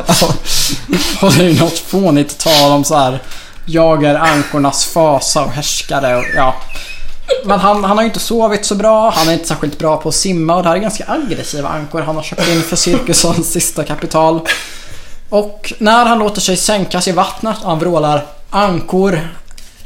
[1.22, 3.22] Och det är ju något fånigt tal om så här.
[3.64, 6.54] Jag är ankornas fasa och härskare och ja.
[7.44, 10.08] Men han, han har ju inte sovit så bra, han är inte särskilt bra på
[10.08, 13.52] att simma och det här är ganska aggressiva ankor han har köpt in för cirkusens
[13.52, 14.40] sista kapital.
[15.28, 19.28] Och när han låter sig sänkas i vattnet han vrålar Ankor,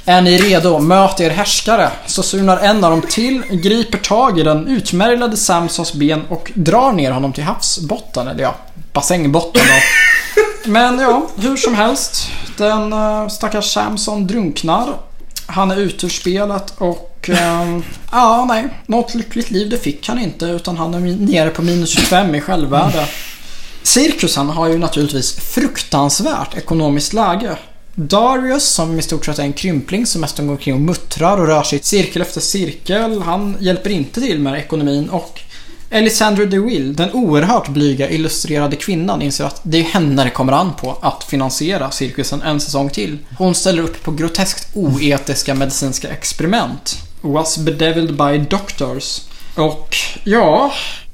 [0.07, 0.79] är ni redo?
[0.79, 1.91] Möt er härskare.
[2.07, 6.93] Så surnar en av dem till, griper tag i den utmärglade Samsons ben och drar
[6.93, 8.29] ner honom till havsbotten.
[8.29, 8.55] Eller ja,
[8.93, 9.73] bassängbotten då.
[10.71, 12.29] Men ja, hur som helst.
[12.57, 14.89] Den eh, stackars Samson drunknar.
[15.47, 17.31] Han är ute ur spelet och...
[17.33, 18.69] ehm, ja, nej.
[18.87, 22.41] Något lyckligt liv det fick han inte utan han är nere på minus 25 i
[22.41, 23.09] självvärde.
[23.83, 27.57] Cirkusen har ju naturligtvis fruktansvärt ekonomiskt läge.
[27.95, 31.47] Darius, som i stort sett är en krympling som mest går omkring och muttrar och
[31.47, 35.41] rör sig cirkel efter cirkel, han hjälper inte till med ekonomin och
[35.91, 40.73] Elisandra DeWill, den oerhört blyga illustrerade kvinnan, inser att det är henne det kommer an
[40.81, 43.19] på att finansiera cirkusen en säsong till.
[43.39, 46.99] Hon ställer upp på groteskt oetiska medicinska experiment.
[47.21, 49.21] Was bedeviled by doctors.
[49.57, 50.73] Och ja,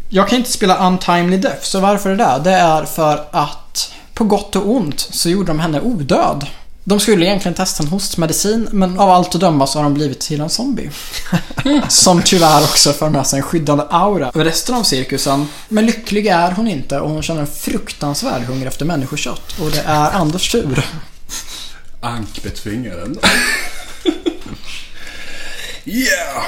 [0.09, 2.39] jag kan inte spela Untimely Death, så varför är det där?
[2.39, 6.47] Det är för att på gott och ont så gjorde de henne odöd.
[6.91, 10.21] De skulle egentligen testa en hostmedicin, men av allt att döma så har de blivit
[10.21, 10.91] till en zombie.
[11.89, 15.49] Som tyvärr också för med sig en skyddande aura över resten av cirkusen.
[15.69, 19.61] Men lycklig är hon inte och hon känner en fruktansvärd hunger efter människokött.
[19.61, 20.87] Och det är Anders tur.
[22.01, 23.19] Ankbetvingaren.
[25.85, 26.45] yeah!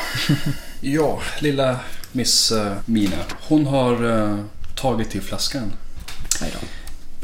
[0.80, 1.76] Ja, lilla
[2.12, 3.16] Miss eh, Mina.
[3.48, 4.38] Hon har eh,
[4.74, 5.72] tagit till flaskan.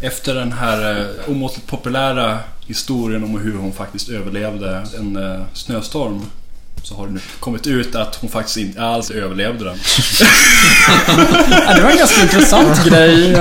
[0.00, 2.38] Efter den här uh, omåttligt populära
[2.68, 6.22] historien om hur hon faktiskt överlevde en eh, snöstorm
[6.82, 9.78] så har det nu kommit ut att hon faktiskt inte alls överlevde den.
[11.66, 13.36] Ja, det var en ganska intressant grej.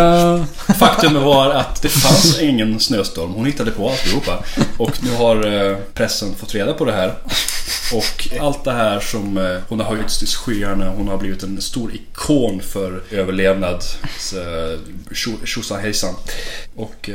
[0.80, 3.34] Faktum var att det fanns ingen snöstorm.
[3.34, 4.44] Hon hittade på alltihopa.
[4.78, 7.14] Och nu har eh, pressen fått reda på det här.
[7.94, 10.90] Och allt det här som eh, hon har höjts till skyarna.
[10.90, 13.84] Hon har blivit en stor ikon för överlevnad.
[14.36, 14.80] eh,
[15.14, 16.16] tjo- Tjosahejsan.
[16.76, 17.10] Och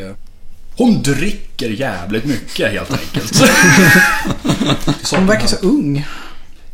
[0.77, 3.43] hon dricker jävligt mycket helt enkelt.
[5.11, 6.07] Hon verkar så ung.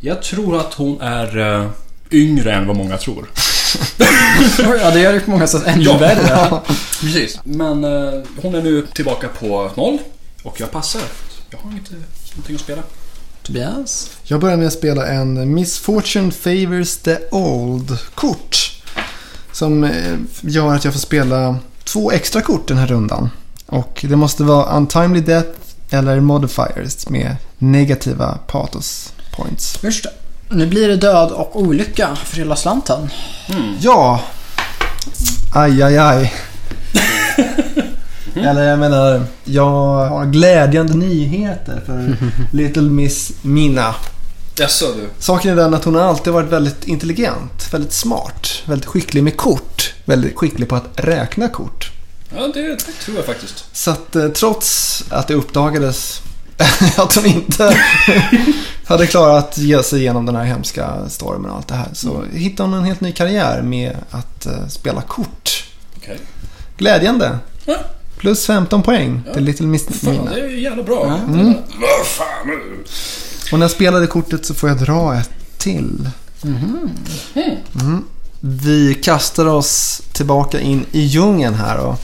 [0.00, 1.70] Jag tror att hon är eh,
[2.10, 3.30] yngre än vad många tror.
[4.58, 5.98] Ja, det gör det på många sätt ännu Ja.
[5.98, 6.60] värre.
[7.00, 7.38] Precis.
[7.44, 9.98] Men eh, hon är nu tillbaka på noll.
[10.42, 11.02] Och jag passar.
[11.50, 11.92] Jag har inte
[12.32, 12.82] någonting att spela.
[13.42, 14.10] Tobias?
[14.24, 18.72] Jag börjar med att spela en Misfortune Favors the Old-kort.
[19.52, 23.30] Som eh, gör att jag får spela två extra kort den här rundan.
[23.68, 25.48] Och det måste vara Untimely Death
[25.90, 29.78] eller Modifiers med negativa patos points.
[29.82, 30.10] Just det.
[30.50, 33.10] Nu blir det död och olycka för hela slanten.
[33.80, 34.20] Ja!
[35.54, 36.34] Aj, aj, aj.
[38.34, 39.70] Eller jag menar, jag
[40.08, 42.16] har glädjande nyheter för
[42.56, 43.94] Little Miss Mina.
[44.56, 45.08] Jaså du?
[45.18, 49.36] Saken är den att hon har alltid varit väldigt intelligent, väldigt smart, väldigt skicklig med
[49.36, 51.92] kort, väldigt skicklig på att räkna kort.
[52.36, 53.64] Ja, det, det tror jag faktiskt.
[53.76, 56.22] Så att eh, trots att det uppdagades
[56.96, 57.76] att hon inte
[58.86, 62.24] hade klarat att ge sig igenom den här hemska stormen och allt det här så
[62.32, 65.64] hittade hon en helt ny karriär med att eh, spela kort.
[65.96, 66.18] Okej.
[66.76, 67.38] Glädjande!
[67.64, 67.76] Ja.
[68.18, 69.34] Plus 15 poäng Ja.
[69.34, 71.06] till Little Miss Fan, det är jävla bra.
[71.06, 71.32] Ja.
[71.34, 71.46] Mm.
[71.46, 71.54] Nu?
[73.52, 76.10] Och när jag spelade kortet så får jag dra ett till.
[76.44, 78.04] Mm.
[78.40, 81.96] Vi kastar oss tillbaka in i djungeln här då.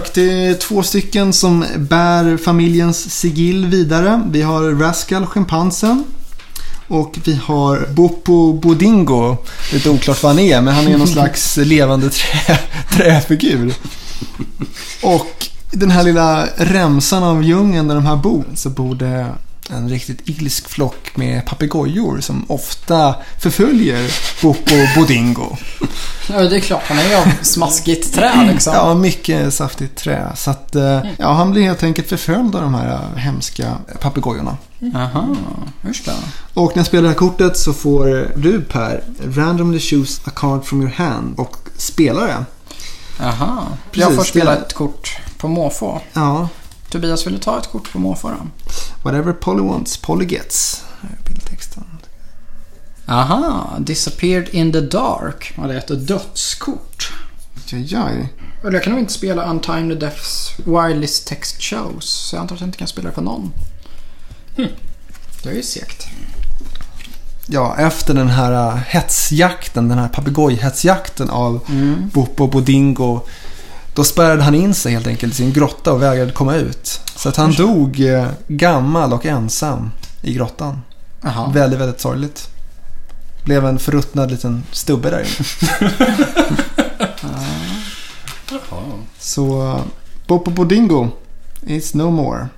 [0.00, 4.22] Och det är två stycken som bär familjens sigill vidare.
[4.30, 6.04] Vi har Rascal, schimpansen.
[6.88, 9.36] Och vi har Bopo Bodingo.
[9.72, 12.58] Lite oklart vad han är, men han är någon slags levande trä,
[12.92, 13.74] träfigur.
[15.02, 19.26] Och den här lilla remsan av djungeln där de här bor, så bor det
[19.70, 24.10] en riktigt ilsk flock med papegojor som ofta förföljer
[24.42, 25.56] Bopo Bodingo.
[26.30, 26.82] Ja, det är klart.
[26.86, 28.74] Han är ju av smaskigt trä liksom.
[28.74, 30.32] Ja, mycket saftigt trä.
[30.36, 34.56] Så att, eh, ja, han blir helt enkelt förföljd av de här eh, hemska papegojorna.
[34.94, 35.36] Aha,
[35.86, 36.12] just det.
[36.54, 40.64] Och när jag spelar det här kortet så får du Per randomly choose a card
[40.64, 42.44] from your hand och spela det.
[43.20, 43.66] Aha.
[43.90, 46.00] Precis, jag får spela ett kort på måfå.
[46.12, 46.48] Ja,
[46.92, 48.36] Tobias, vill du ta ett kort på måfå då?
[49.02, 50.82] whatever Polly wants, Polly gets.
[51.00, 51.84] Här är bildtexten.
[53.06, 55.54] Aha, Disappeared in the Dark.
[55.56, 57.12] Ja, det är ett dödskort.
[57.72, 58.28] Aj, aj.
[58.62, 62.04] Eller jag kan nog inte spela Untimely Deaths Wireless Text Shows.
[62.04, 63.52] Så jag antar att jag inte kan spela det på någon.
[65.42, 66.06] Det är ju segt.
[67.46, 72.08] Ja, efter den här äh, hetsjakten, den här papegojhetsjakten av Mm.
[72.14, 73.20] Bopo Bodingo.
[73.94, 77.00] Då spärrade han in sig helt enkelt i sin grotta och vägrade komma ut.
[77.16, 79.90] Så att han dog eh, gammal och ensam
[80.22, 80.80] i grottan.
[81.20, 81.50] Jaha.
[81.54, 82.48] Väldigt, väldigt sorgligt.
[83.44, 85.90] Blev en förruttnad liten stubbe där inne.
[89.18, 89.80] Så
[90.26, 91.08] Bopo Bodingo
[91.66, 92.48] is no more.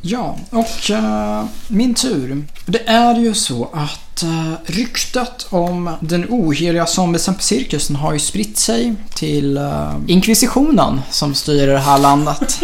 [0.00, 2.44] Ja, och uh, min tur.
[2.66, 8.18] Det är ju så att uh, ryktet om den oheliga zombiesen på cirkusen har ju
[8.18, 12.60] spritt sig till uh, inkvisitionen som styr det här landet.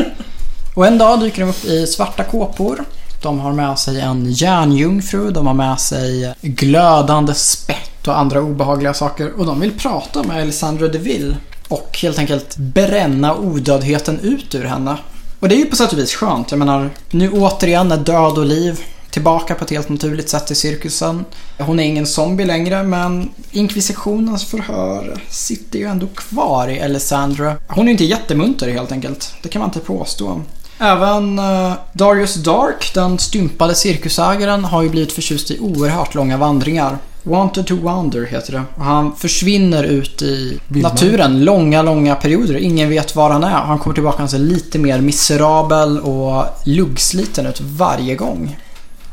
[0.74, 2.84] Och en dag dyker de upp i svarta kåpor.
[3.22, 8.94] De har med sig en järnjungfru, de har med sig glödande spett och andra obehagliga
[8.94, 9.32] saker.
[9.38, 11.36] Och de vill prata med Alessandra Deville.
[11.68, 14.96] Och helt enkelt bränna odödheten ut ur henne.
[15.41, 16.51] Och det är ju på sätt och vis skönt.
[16.51, 18.80] Jag menar, nu återigen är död och liv
[19.11, 21.24] tillbaka på ett helt naturligt sätt i cirkusen.
[21.59, 27.57] Hon är ingen zombie längre, men inkvisitionens förhör sitter ju ändå kvar i Alessandra.
[27.68, 29.34] Hon är ju inte jättemunter helt enkelt.
[29.43, 30.41] Det kan man inte påstå.
[30.78, 36.99] Även uh, Darius Dark, den stympade cirkusägaren, har ju blivit förtjust i oerhört långa vandringar.
[37.22, 38.62] Wanted to wander heter det.
[38.74, 42.54] Och han försvinner ut i naturen långa, långa perioder.
[42.56, 43.48] Ingen vet var han är.
[43.48, 48.58] Han kommer tillbaka och ser lite mer miserabel och luggsliten ut varje gång.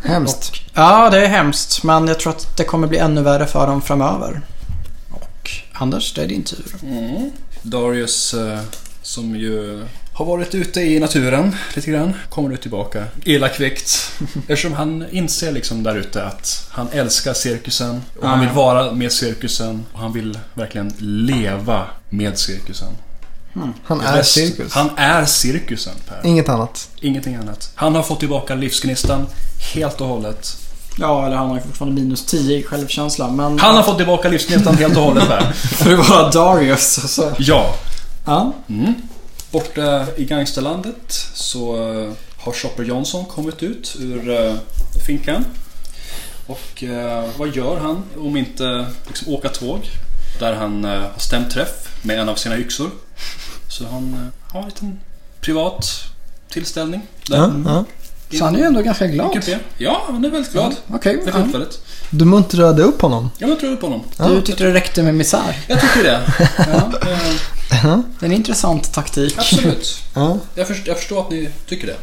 [0.04, 0.52] Hemskt.
[0.74, 1.84] Ja, det är hemskt.
[1.84, 4.42] Men jag tror att det kommer bli ännu värre för dem framöver.
[5.12, 6.76] Och Anders, det är din tur.
[6.84, 7.32] Mm.
[7.62, 8.60] Darius, eh,
[9.02, 9.86] som ju
[10.16, 14.12] har varit ute i naturen lite grann, kommer nu tillbaka elakvikt.
[14.48, 18.92] Eftersom han inser liksom där ute att han älskar cirkusen och han Ah, vill vara
[18.92, 22.88] med cirkusen och han vill verkligen leva med cirkusen.
[23.84, 24.74] Han är Rest- cirkus.
[24.74, 26.22] Han är cirkusen Per.
[26.24, 26.90] Inget annat.
[27.02, 27.72] Ingenting annat.
[27.76, 29.28] Han har fått tillbaka livsgnistan
[29.74, 30.58] helt och hållet.
[31.00, 33.30] Ja, eller han har ju fortfarande minus 10 i självkänsla.
[33.32, 35.52] Men Han har fått tillbaka livsgnistan helt och hållet Per.
[35.54, 37.32] för att vara Darius så...
[37.38, 37.76] Ja.
[38.26, 38.54] Ja.
[38.70, 38.94] Mm.
[39.56, 44.54] Borta i gangsterlandet så eh, har Chopper Johnson kommit ut ur eh,
[45.06, 45.46] finkan.
[46.48, 49.80] Och eh, vad gör han om inte liksom, åka tåg?
[50.40, 52.90] Där han har stämt träff med en av sina yxor.
[53.70, 55.00] Så han har en liten
[55.42, 56.04] privat
[56.50, 57.38] tillställning där.
[57.38, 57.86] Ja, ja.
[58.38, 59.46] Så han är ju ändå ganska glad.
[59.78, 61.22] Ja, han är väldigt glad Okej.
[61.24, 61.44] för ja.
[61.44, 61.82] tillfället.
[62.10, 63.32] Du muntrade upp honom.
[63.38, 64.04] Ja, men tror på honom.
[64.18, 65.58] Du tyckte det räckte med misär.
[65.68, 66.22] Jag tycker det.
[66.58, 66.92] Ja,
[67.72, 69.36] eh, Det är en intressant taktik.
[69.38, 70.02] absolut.
[70.14, 70.38] Ja.
[70.56, 71.98] Jag, först, jag förstår att ni tycker det.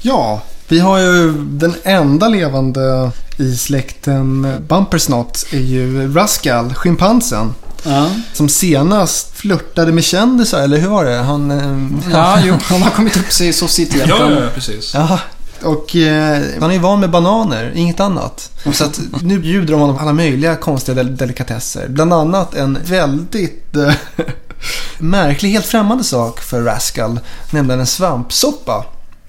[0.00, 7.54] Ja, vi har ju den enda levande i släkten Bumpersnot är ju Rascal, schimpansen.
[7.86, 8.10] Ja.
[8.32, 11.16] Som senast flörtade med kändisar, eller hur var det?
[11.16, 11.50] Han...
[11.50, 12.56] eh, Ja, jo.
[12.62, 14.08] Han har kommit upp sig i societeten.
[14.08, 14.94] Ja, ja, ja, precis.
[14.94, 15.18] Ja,
[15.64, 18.50] och eh, han är ju van med bananer, inget annat.
[18.72, 21.88] Så att nu bjuder de honom alla möjliga konstiga del- delikatesser.
[21.88, 23.92] Bland annat en väldigt eh,
[24.98, 27.20] märklig, helt främmande sak för Rascal.
[27.50, 28.84] Nämligen en svampsoppa.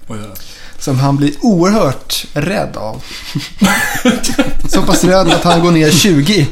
[0.08, 0.34] Oj, ja.
[0.78, 3.02] Som han blir oerhört rädd av.
[4.68, 6.46] Så pass rädd att han går ner 20.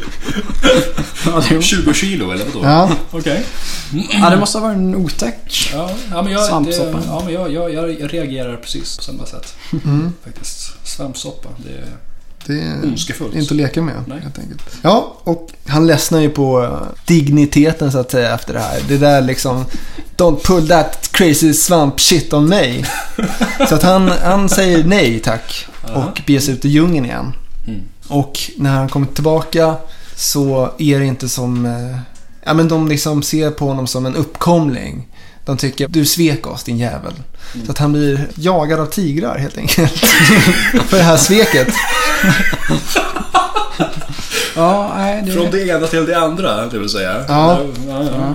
[1.26, 2.60] Ja, det, 20 kilo eller vadå?
[2.62, 3.44] Ja, Okej.
[4.10, 5.70] ja, det måste ha varit en otäck.
[5.72, 6.98] Ja, ja, men jag, Svampsoppa.
[6.98, 9.54] Det, ja, men jag, jag, jag reagerar precis på samma sätt.
[9.84, 10.72] mm, Faktiskt.
[10.84, 11.84] Svampsoppa, det är
[12.46, 13.34] det är ondskefullt.
[13.34, 14.20] inte att leka med Nej.
[14.20, 14.62] helt enkelt.
[14.82, 18.80] Ja, och han ledsnar ju på eh, digniteten så att säga efter det här.
[18.88, 19.64] Det där liksom,
[20.16, 22.84] don't pull that crazy swamp shit on me.
[23.68, 27.32] Så att han, han säger nej tack och beger sig ut i djungeln igen.
[27.66, 27.80] Mm.
[28.08, 29.74] Och när han kommer tillbaka
[30.16, 31.66] så är det inte som...
[31.66, 31.98] eh,
[32.46, 35.08] Ja men de liksom ser på honom som en uppkomling.
[35.44, 37.12] De tycker du svek oss din jävel.
[37.66, 39.92] Så att han blir jagad av tigrar helt enkelt.
[40.88, 41.68] För det här sveket.
[44.56, 45.32] Ja, nej, det...
[45.32, 47.24] Från det ena till det andra, det vill säga.
[47.28, 47.60] Ja.
[47.88, 48.34] ja, ja.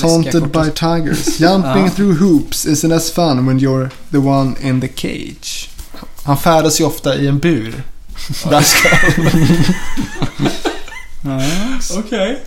[0.00, 1.40] Taunted by tigers.
[1.40, 1.90] Jumping Ja.
[1.96, 5.68] through hoops isn't as fun when you're the one in the cage.
[6.24, 7.82] Han färdas ju ofta i en bur.
[8.44, 8.98] Rascal.
[11.24, 11.40] Ja.
[11.98, 12.42] Okej.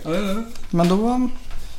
[0.70, 1.28] Men då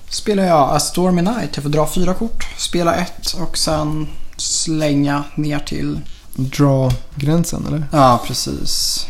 [0.10, 1.50] spelar jag A Stormy Night.
[1.56, 4.08] Jag får dra fyra kort, spela ett och sen
[4.38, 6.00] slänga ner till...
[6.36, 7.86] Dra gränsen eller?
[7.92, 9.06] Ja, precis.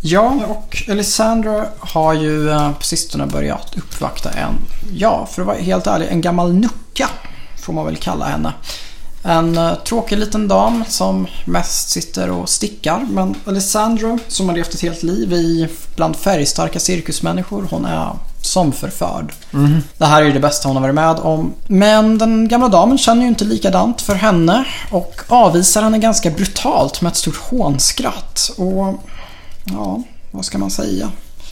[0.00, 4.54] Ja, och Elisandra har ju eh, på sistone börjat uppvakta en,
[4.92, 7.10] ja, för att vara helt ärlig, en gammal nucka.
[7.62, 8.52] Får man väl kalla henne.
[9.22, 13.06] En eh, tråkig liten dam som mest sitter och stickar.
[13.10, 18.12] Men Alessandra, som har levt ett helt liv i bland färgstarka cirkusmänniskor, hon är
[18.48, 19.32] som förförd.
[19.50, 19.82] Mhm.
[19.98, 21.54] Det här är ju det bästa hon har varit med om.
[21.66, 27.00] Men den gamla damen känner ju inte likadant för henne och avvisar henne ganska brutalt
[27.00, 28.50] med ett stort hånskratt.
[28.56, 28.94] Och
[29.64, 31.10] ja, vad ska man säga?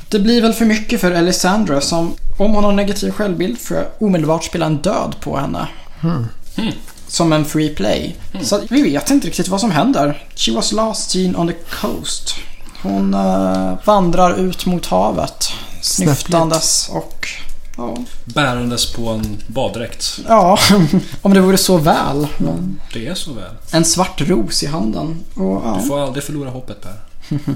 [0.08, 3.86] Det blir väl för mycket för Alessandra som, om hon har negativ självbild, får jag
[3.98, 5.68] omedelbart spela en död på henne.
[6.00, 6.26] Hmm.
[6.56, 6.72] Hmm.
[7.08, 8.16] som en free play.
[8.42, 10.22] Så vi vet inte riktigt vad som händer.
[10.36, 12.34] She was last seen on the coast.
[12.82, 15.52] Hon eh, vandrar ut mot havet.
[15.86, 17.28] Snyftandes och...
[17.76, 20.18] Ja, Bärandes på en baddräkt.
[20.28, 20.58] ja
[21.22, 22.26] om det vore så väl.
[22.38, 23.52] Men Det är så väl.
[23.72, 25.24] en svart ros i handen.
[25.34, 25.78] Och, ja.
[25.82, 27.00] Du får aldrig förlora hoppet Per.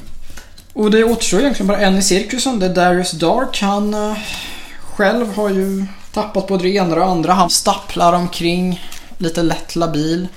[0.72, 2.58] Och det återstår egentligen bara en i cirkusen.
[2.58, 3.60] Det är Darius Dark.
[3.62, 4.16] Han eh,
[4.82, 7.32] själv har ju tappat både det ena och det andra.
[7.32, 8.84] Han stapplar omkring
[9.18, 10.28] lite lätt labil.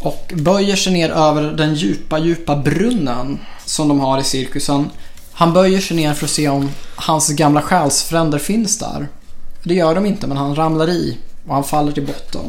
[0.00, 4.90] Och böjer sig ner över den djupa, djupa brunnen som de har i cirkusen.
[5.38, 9.08] Han böjer sig ner för att se om hans gamla själsfränder finns där.
[9.62, 12.40] Det gör de inte, men han ramlar i och han faller till botten.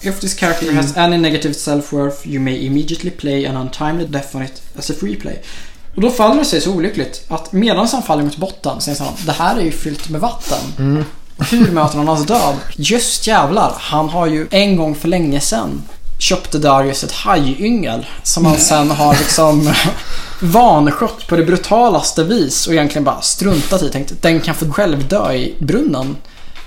[0.00, 4.42] If this character has any negative self-worth you may immediately play an untimely death on
[4.42, 5.42] it as a free play.
[5.94, 9.14] Och då faller det sig så olyckligt att medan han faller mot botten säger han
[9.26, 11.04] det här är ju fyllt med vatten.
[11.50, 12.54] Hur möter han hans död?
[12.76, 15.82] Just jävlar, han har ju en gång för länge sedan
[16.18, 19.72] köpte Darius ett hajyngel som han sen har liksom
[20.40, 23.90] vanskött på det brutalaste vis och egentligen bara struntat i.
[23.90, 26.16] Tänkt den kan få själv dö i brunnen.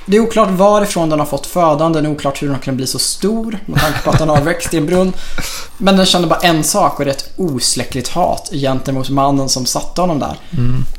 [0.09, 2.87] Det är oklart varifrån den har fått födan, den är oklart hur den kan bli
[2.87, 5.13] så stor med tanke på att den har växt i en brunn.
[5.77, 9.65] Men den kände bara en sak och det är ett osläckligt hat gentemot mannen som
[9.65, 10.37] satte honom där.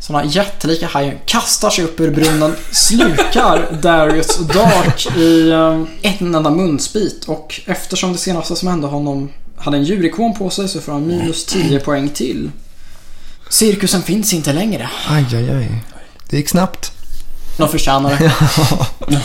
[0.00, 6.20] Så den här jättelika hajen kastar sig upp ur brunnen, slukar Darius Dark i eh,
[6.20, 9.28] en enda munsbit och eftersom det senaste som hände honom
[9.60, 12.50] hade en djurikon på sig så får han minus 10 poäng till.
[13.50, 14.90] Cirkusen finns inte längre.
[15.08, 15.82] Aj, aj, aj.
[16.30, 16.92] Det gick snabbt.
[17.56, 18.32] De förtjänar det.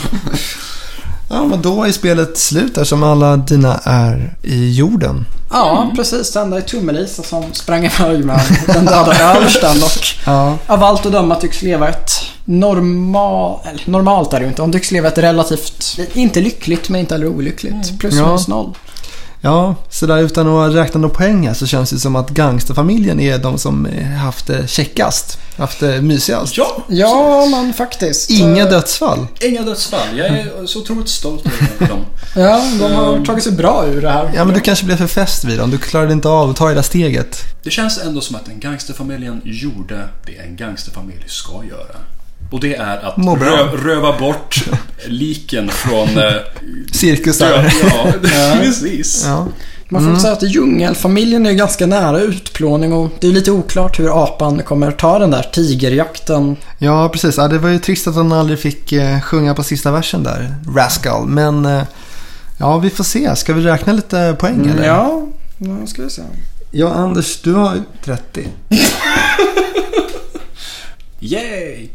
[1.28, 5.24] Ja, men då är spelet slut där som alla dina är i jorden.
[5.50, 6.32] Ja, precis.
[6.32, 10.58] Det enda är Tummelisa som sprang iväg med den döda översten och Ja.
[10.66, 12.10] av allt att döma tycks leva ett
[12.44, 14.62] normal, normalt är det ju inte.
[14.62, 17.98] Hon tycks leva ett relativt, inte lyckligt men inte heller olyckligt.
[17.98, 18.26] Plus Ja.
[18.26, 18.74] minus noll.
[19.40, 23.20] Ja, så där utan att räkna några poäng här så känns det som att gangsterfamiljen
[23.20, 25.38] är de som eh, haft det checkast.
[25.56, 26.56] Haft det mysigast.
[26.56, 26.84] Ja!
[26.88, 28.30] Ja, men faktiskt.
[28.30, 29.26] Inga Eh, dödsfall.
[29.40, 30.18] Inga dödsfall.
[30.18, 32.04] Jag är så otroligt stolt över dem.
[32.36, 34.32] Ja, de har tagit sig bra ur det här.
[34.34, 35.70] Ja, men du kanske blev för fäst vid dem.
[35.70, 37.42] Du klarade inte av att ta det där steget.
[37.62, 41.96] Det känns ändå som att den gangsterfamiljen gjorde det en gangsterfamilj ska göra.
[42.56, 44.64] Och det är att rö röva bort
[45.06, 46.08] liken från...
[46.18, 46.32] Eh,
[46.92, 47.50] Cirkusar.
[47.52, 47.72] död.
[48.34, 49.22] Ja, precis.
[49.26, 49.46] Ja.
[49.88, 54.24] Man får säga att djungelfamiljen är ganska nära utplåning och det är lite oklart hur
[54.24, 56.56] apan kommer ta den där tigerjakten.
[56.78, 57.36] ja, precis.
[57.36, 60.54] Ja, det var ju trist att han aldrig fick eh, sjunga på sista versen där.
[60.76, 61.26] Rascal.
[61.26, 61.82] Men eh,
[62.58, 63.36] ja, vi får se.
[63.36, 64.86] Ska vi räkna lite poäng eller?
[64.86, 65.26] Ja,
[65.58, 66.22] nu ska vi se.
[66.70, 68.46] Ja, Anders, du har 30.
[71.20, 71.88] Yay!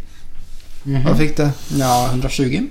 [0.84, 1.50] Vad fick du?
[1.68, 2.68] Ja, 120.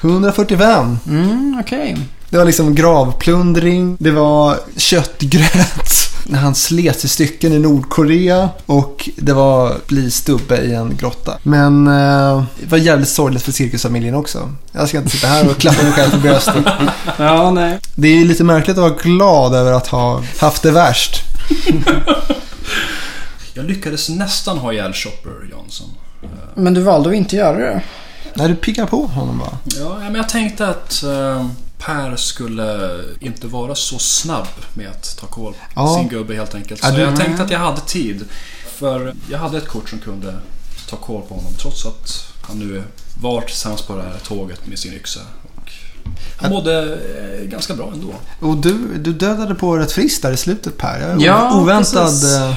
[0.00, 0.98] 145.
[1.06, 1.98] Mm, okej.
[2.30, 9.08] Det var liksom gravplundring, det var köttgröt när han slets i stycken i Nordkorea och
[9.16, 11.38] det var bli stubbe i en grotta.
[11.42, 14.54] Men eh, det var jävligt sorgligt för cirkusfamiljen också.
[14.72, 16.64] Jag ska inte sitta här och klappa mig själv på bröstet.
[17.18, 17.78] Ja, nej.
[17.94, 21.22] Det är lite märkligt att vara glad över att ha haft det värst.
[23.54, 25.88] Jag lyckades nästan ha ihjäl Chopper Johnson.
[26.54, 27.82] Men du valde att inte göra det.
[28.34, 29.58] När du piggar på honom bara.
[29.64, 31.46] Ja, men jag tänkte att eh,
[31.78, 35.96] Per skulle inte vara så snabb med att ta koll på Ja.
[35.98, 36.80] sin gubbe helt enkelt.
[36.82, 38.24] Ja, Så du- jag tänkte att jag hade tid.
[38.76, 40.34] För jag hade ett kort som kunde
[40.90, 42.82] ta koll på honom trots att han nu
[43.20, 45.20] var tillsammans på det här tåget med sin yxa.
[46.36, 46.98] Han mådde
[47.40, 48.14] eh, ganska bra ändå.
[48.40, 51.16] Och du, du dödade på rätt friskt där i slutet Per.
[51.18, 52.08] Ja, Oväntad.
[52.24, 52.54] eh,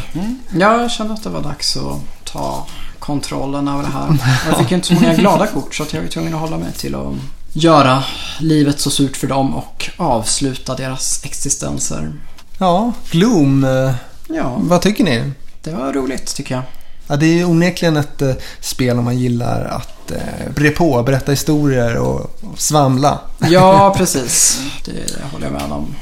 [0.60, 2.68] Ja, jag kände att det var dags att ta
[3.06, 4.18] kontrollen över det här.
[4.50, 6.74] Jag fick ju inte så många glada kort så jag var tvungen att hålla mig
[6.74, 7.14] till att
[7.54, 8.04] göra
[8.40, 12.14] livet så surt för dem och avsluta deras existenser.
[12.60, 13.64] Ja, Gloom.
[13.64, 13.92] eh,
[14.28, 15.32] Ja, Vad tycker ni?
[15.64, 16.64] det var roligt tycker jag.
[17.08, 21.32] Ja, det är onekligen ett eh, spel om man gillar att eh, bre på, berätta
[21.32, 23.20] historier och, och svamla.
[23.50, 24.62] Ja, precis.
[24.86, 24.92] Det
[25.32, 25.96] håller jag med om.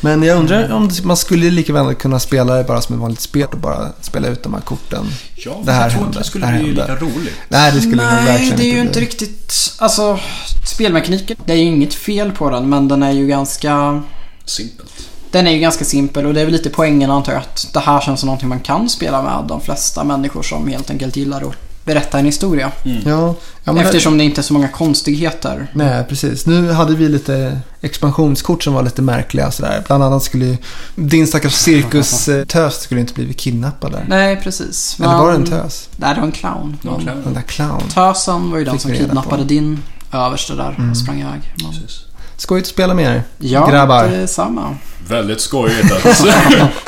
[0.00, 3.20] Men jag undrar om man skulle lika väl kunna spela det bara som ett vanligt
[3.20, 5.06] spel och bara spela ut de här korten.
[5.34, 7.34] Ja, Det här jag tror inte det skulle Det här bli lika roligt.
[7.48, 9.54] Nej, det skulle Nej, verkligen det är ju inte riktigt...
[9.78, 10.18] Alltså,
[10.66, 14.02] spelmekaniken, det är ju inget fel på den, men den är ju ganska...
[14.44, 15.08] Simpelt.
[15.30, 17.80] Den är ju ganska simpel och det är väl lite poängen antar jag att det
[17.80, 21.42] här känns som någonting man kan spela med de flesta människor som helt enkelt gillar
[21.48, 21.54] att
[21.84, 22.72] berätta en historia.
[23.04, 23.34] Ja,
[23.68, 25.66] ja men Eftersom det inte är så många konstigheter.
[25.72, 26.46] Nej, precis.
[26.46, 29.82] Nu hade vi lite expansionskort som var lite märkliga sådär.
[29.86, 30.56] Bland annat skulle ju
[30.94, 34.04] din stackars cirkus-tös skulle inte blivit kidnappad där.
[34.08, 34.96] Nej, precis.
[35.00, 35.88] Eller var det en tös?
[35.96, 36.76] Nej, det var en clown.
[36.82, 37.22] Ja, clown.
[37.24, 37.82] Den där clown.
[37.94, 39.08] Tösen var ju den som reda på.
[39.08, 39.82] kidnappade din
[40.12, 40.90] överste där Mm.
[40.90, 41.40] och sprang iväg.
[41.62, 41.70] Men...
[41.72, 42.00] Precis.
[42.36, 43.22] Skojigt att spela med er.
[43.38, 44.04] Ja, Grabbar.
[44.08, 44.76] detsamma.
[45.08, 46.26] Väldigt skojigt att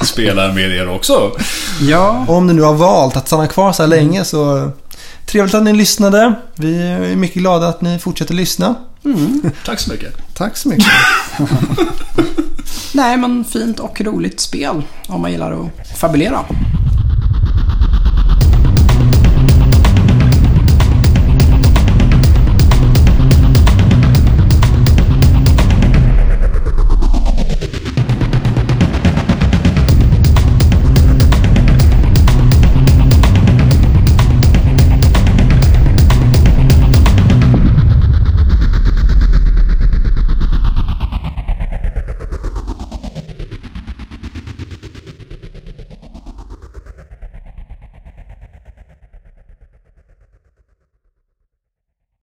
[0.06, 1.30] spela med er också.
[1.80, 4.70] Ja, Om ni nu har valt att stanna kvar så här länge så
[5.30, 6.34] trevligt att ni lyssnade.
[6.54, 8.74] Vi är mycket glada att ni fortsätter lyssna.
[9.64, 10.34] Tack så mycket.
[10.34, 10.86] Tack så mycket.
[12.94, 16.44] nej men fint och roligt spel om man gillar att fabulera.